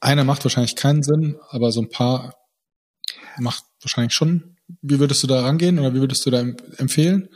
eine 0.00 0.24
macht 0.24 0.44
wahrscheinlich 0.44 0.76
keinen 0.76 1.02
Sinn, 1.02 1.36
aber 1.48 1.72
so 1.72 1.80
ein 1.80 1.90
paar 1.90 2.36
macht 3.38 3.64
wahrscheinlich 3.82 4.14
schon. 4.14 4.53
Wie 4.82 4.98
würdest 4.98 5.22
du 5.22 5.26
da 5.26 5.42
rangehen 5.42 5.78
oder 5.78 5.94
wie 5.94 6.00
würdest 6.00 6.24
du 6.26 6.30
da 6.30 6.40
empfehlen? 6.78 7.28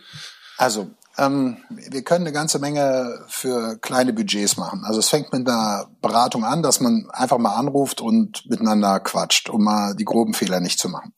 Also 0.57 0.91
ähm, 1.19 1.57
wir 1.69 2.03
können 2.05 2.25
eine 2.25 2.33
ganze 2.33 2.61
Menge 2.61 3.25
für 3.27 3.77
kleine 3.79 4.12
Budgets 4.12 4.57
machen. 4.57 4.85
Also 4.85 5.01
es 5.01 5.09
fängt 5.09 5.33
mit 5.33 5.49
einer 5.49 5.88
Beratung 6.01 6.45
an, 6.45 6.62
dass 6.62 6.79
man 6.79 7.09
einfach 7.11 7.38
mal 7.38 7.57
anruft 7.57 8.01
und 8.01 8.49
miteinander 8.49 9.01
quatscht, 9.01 9.49
um 9.49 9.64
mal 9.64 9.97
die 9.97 10.05
groben 10.05 10.33
Fehler 10.33 10.61
nicht 10.61 10.79
zu 10.79 10.88
machen. 10.88 11.12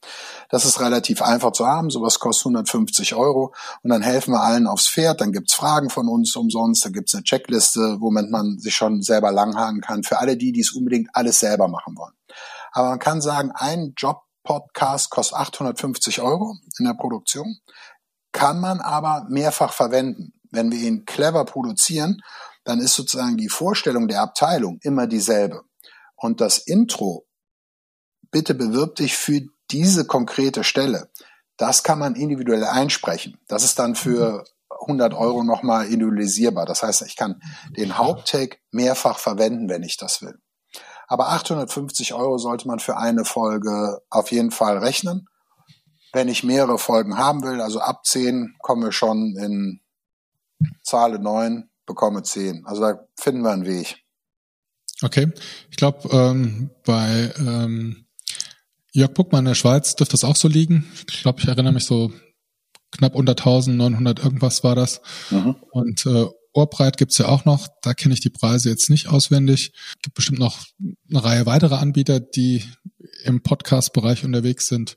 Das 0.48 0.64
ist 0.64 0.80
relativ 0.80 1.20
einfach 1.20 1.52
zu 1.52 1.66
haben. 1.66 1.90
Sowas 1.90 2.18
kostet 2.18 2.46
150 2.46 3.14
Euro 3.14 3.52
und 3.82 3.90
dann 3.90 4.00
helfen 4.00 4.32
wir 4.32 4.40
allen 4.40 4.66
aufs 4.66 4.88
Pferd. 4.88 5.20
Dann 5.20 5.32
gibt's 5.32 5.52
Fragen 5.52 5.90
von 5.90 6.08
uns 6.08 6.34
umsonst. 6.34 6.82
Da 6.82 6.88
gibt's 6.88 7.14
eine 7.14 7.24
Checkliste, 7.24 7.98
womit 8.00 8.30
man 8.30 8.58
sich 8.58 8.74
schon 8.74 9.02
selber 9.02 9.32
langhaken 9.32 9.82
kann. 9.82 10.02
Für 10.02 10.18
alle 10.18 10.38
die, 10.38 10.52
die 10.52 10.60
es 10.60 10.72
unbedingt 10.72 11.10
alles 11.12 11.40
selber 11.40 11.68
machen 11.68 11.94
wollen. 11.98 12.14
Aber 12.72 12.88
man 12.88 12.98
kann 13.00 13.20
sagen, 13.20 13.52
ein 13.54 13.92
Job-Podcast 14.46 15.10
kostet 15.10 15.38
850 15.38 16.20
Euro 16.20 16.56
in 16.78 16.86
der 16.86 16.94
Produktion 16.94 17.60
kann 18.32 18.60
man 18.60 18.80
aber 18.80 19.26
mehrfach 19.28 19.72
verwenden. 19.72 20.32
Wenn 20.50 20.70
wir 20.70 20.78
ihn 20.80 21.04
clever 21.04 21.44
produzieren, 21.44 22.20
dann 22.64 22.80
ist 22.80 22.94
sozusagen 22.94 23.36
die 23.36 23.48
Vorstellung 23.48 24.08
der 24.08 24.20
Abteilung 24.20 24.78
immer 24.82 25.06
dieselbe. 25.06 25.62
Und 26.16 26.40
das 26.40 26.58
Intro, 26.58 27.26
bitte 28.30 28.54
bewirb 28.54 28.96
dich 28.96 29.16
für 29.16 29.40
diese 29.70 30.06
konkrete 30.06 30.64
Stelle, 30.64 31.10
das 31.56 31.82
kann 31.82 31.98
man 31.98 32.14
individuell 32.14 32.64
einsprechen. 32.64 33.38
Das 33.46 33.64
ist 33.64 33.78
dann 33.78 33.94
für 33.94 34.44
100 34.80 35.14
Euro 35.14 35.44
nochmal 35.44 35.86
individualisierbar. 35.86 36.66
Das 36.66 36.82
heißt, 36.82 37.02
ich 37.02 37.16
kann 37.16 37.40
den 37.76 37.98
Haupttag 37.98 38.58
mehrfach 38.70 39.18
verwenden, 39.18 39.68
wenn 39.68 39.82
ich 39.82 39.96
das 39.96 40.22
will. 40.22 40.38
Aber 41.10 41.30
850 41.30 42.14
Euro 42.14 42.38
sollte 42.38 42.68
man 42.68 42.78
für 42.78 42.96
eine 42.96 43.24
Folge 43.24 44.00
auf 44.10 44.30
jeden 44.30 44.52
Fall 44.52 44.78
rechnen. 44.78 45.28
Wenn 46.12 46.28
ich 46.28 46.44
mehrere 46.44 46.78
Folgen 46.78 47.18
haben 47.18 47.42
will, 47.42 47.60
also 47.60 47.80
ab 47.80 48.06
10 48.06 48.54
kommen 48.60 48.84
wir 48.84 48.92
schon 48.92 49.36
in 49.36 49.80
Zahle 50.84 51.18
9, 51.18 51.68
bekomme 51.84 52.22
10. 52.22 52.64
Also 52.64 52.82
da 52.82 53.00
finden 53.16 53.42
wir 53.42 53.50
einen 53.50 53.66
Weg. 53.66 54.04
Okay. 55.02 55.32
Ich 55.68 55.76
glaube, 55.76 56.08
ähm, 56.12 56.70
bei 56.84 57.32
ähm, 57.38 58.06
Jörg 58.92 59.12
Puckmann 59.12 59.40
in 59.40 59.46
der 59.46 59.54
Schweiz 59.56 59.96
dürfte 59.96 60.14
das 60.14 60.22
auch 60.22 60.36
so 60.36 60.46
liegen. 60.46 60.92
Ich 61.10 61.22
glaube, 61.22 61.40
ich 61.40 61.48
erinnere 61.48 61.72
mich 61.72 61.86
so 61.86 62.12
knapp 62.92 63.16
unter 63.16 63.32
1900 63.32 64.20
irgendwas 64.20 64.62
war 64.62 64.76
das. 64.76 65.00
Mhm. 65.30 65.56
Und 65.72 66.06
äh, 66.06 66.26
Ohrbreit 66.52 66.96
gibt's 66.96 67.18
ja 67.18 67.28
auch 67.28 67.44
noch. 67.44 67.68
Da 67.82 67.94
kenne 67.94 68.14
ich 68.14 68.20
die 68.20 68.30
Preise 68.30 68.70
jetzt 68.70 68.90
nicht 68.90 69.08
auswendig. 69.08 69.72
Gibt 70.02 70.16
bestimmt 70.16 70.40
noch 70.40 70.58
eine 71.08 71.22
Reihe 71.24 71.46
weiterer 71.46 71.78
Anbieter, 71.78 72.20
die 72.20 72.64
im 73.24 73.42
Podcast-Bereich 73.42 74.24
unterwegs 74.24 74.66
sind 74.66 74.96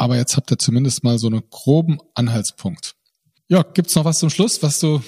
aber 0.00 0.16
jetzt 0.16 0.34
habt 0.34 0.50
ihr 0.50 0.58
zumindest 0.58 1.04
mal 1.04 1.18
so 1.18 1.26
einen 1.26 1.42
groben 1.50 1.98
Anhaltspunkt. 2.14 2.94
Ja, 3.48 3.62
gibt's 3.62 3.94
noch 3.94 4.06
was 4.06 4.18
zum 4.18 4.30
Schluss, 4.30 4.62
was 4.62 4.80
du 4.80 5.02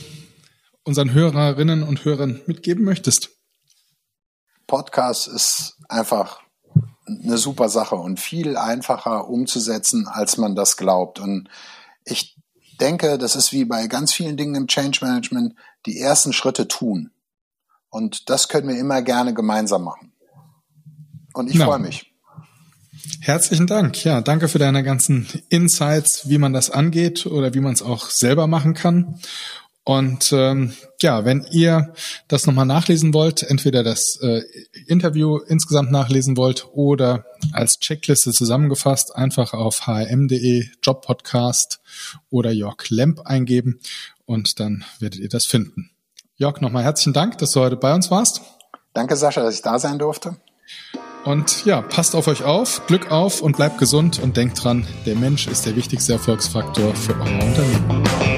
unseren 0.84 1.14
Hörerinnen 1.14 1.82
und 1.82 2.04
Hörern 2.04 2.42
mitgeben 2.44 2.84
möchtest? 2.84 3.30
Podcast 4.66 5.28
ist 5.28 5.78
einfach 5.88 6.42
eine 7.06 7.38
super 7.38 7.70
Sache 7.70 7.94
und 7.94 8.20
viel 8.20 8.58
einfacher 8.58 9.30
umzusetzen, 9.30 10.06
als 10.08 10.36
man 10.36 10.54
das 10.54 10.76
glaubt. 10.76 11.20
Und 11.20 11.48
ich 12.04 12.36
denke, 12.78 13.18
das 13.18 13.36
ist 13.36 13.52
wie 13.52 13.64
bei 13.64 13.86
ganz 13.86 14.12
vielen 14.12 14.36
Dingen 14.36 14.54
im 14.54 14.66
Change 14.66 15.00
Management, 15.02 15.54
die 15.86 15.98
ersten 15.98 16.32
Schritte 16.32 16.68
tun. 16.68 17.10
Und 17.90 18.30
das 18.30 18.48
können 18.48 18.68
wir 18.68 18.78
immer 18.78 19.02
gerne 19.02 19.34
gemeinsam 19.34 19.84
machen. 19.84 20.12
Und 21.34 21.48
ich 21.48 21.56
ja. 21.56 21.66
freue 21.66 21.78
mich. 21.78 22.12
Herzlichen 23.20 23.66
Dank. 23.66 24.04
Ja, 24.04 24.20
danke 24.20 24.48
für 24.48 24.58
deine 24.58 24.82
ganzen 24.82 25.26
Insights, 25.48 26.28
wie 26.28 26.38
man 26.38 26.52
das 26.52 26.70
angeht 26.70 27.26
oder 27.26 27.54
wie 27.54 27.60
man 27.60 27.72
es 27.72 27.82
auch 27.82 28.10
selber 28.10 28.46
machen 28.46 28.74
kann. 28.74 29.20
Und 29.84 30.32
ähm, 30.32 30.74
ja, 31.00 31.24
wenn 31.24 31.44
ihr 31.50 31.92
das 32.28 32.46
nochmal 32.46 32.66
nachlesen 32.66 33.12
wollt, 33.14 33.42
entweder 33.42 33.82
das 33.82 34.16
äh, 34.22 34.42
Interview 34.86 35.38
insgesamt 35.38 35.90
nachlesen 35.90 36.36
wollt 36.36 36.68
oder 36.72 37.24
als 37.52 37.80
Checkliste 37.80 38.30
zusammengefasst, 38.30 39.16
einfach 39.16 39.54
auf 39.54 39.88
hm.de 39.88 40.66
Jobpodcast 40.82 41.80
oder 42.30 42.52
Jörg 42.52 42.90
Lemp 42.90 43.22
eingeben 43.24 43.80
und 44.24 44.60
dann 44.60 44.84
werdet 45.00 45.18
ihr 45.18 45.28
das 45.28 45.46
finden. 45.46 45.90
Jörg, 46.36 46.60
nochmal 46.60 46.84
herzlichen 46.84 47.12
Dank, 47.12 47.38
dass 47.38 47.50
du 47.50 47.60
heute 47.60 47.76
bei 47.76 47.92
uns 47.92 48.10
warst. 48.10 48.40
Danke, 48.92 49.16
Sascha, 49.16 49.42
dass 49.42 49.56
ich 49.56 49.62
da 49.62 49.80
sein 49.80 49.98
durfte. 49.98 50.36
Und 51.24 51.64
ja, 51.64 51.82
passt 51.82 52.14
auf 52.14 52.28
euch 52.28 52.44
auf, 52.44 52.86
Glück 52.86 53.10
auf 53.10 53.42
und 53.42 53.56
bleibt 53.56 53.78
gesund 53.78 54.20
und 54.20 54.36
denkt 54.36 54.62
dran, 54.62 54.86
der 55.06 55.14
Mensch 55.16 55.46
ist 55.46 55.66
der 55.66 55.76
wichtigste 55.76 56.14
Erfolgsfaktor 56.14 56.94
für 56.94 57.14
euer 57.14 57.42
Unternehmen. 57.44 58.31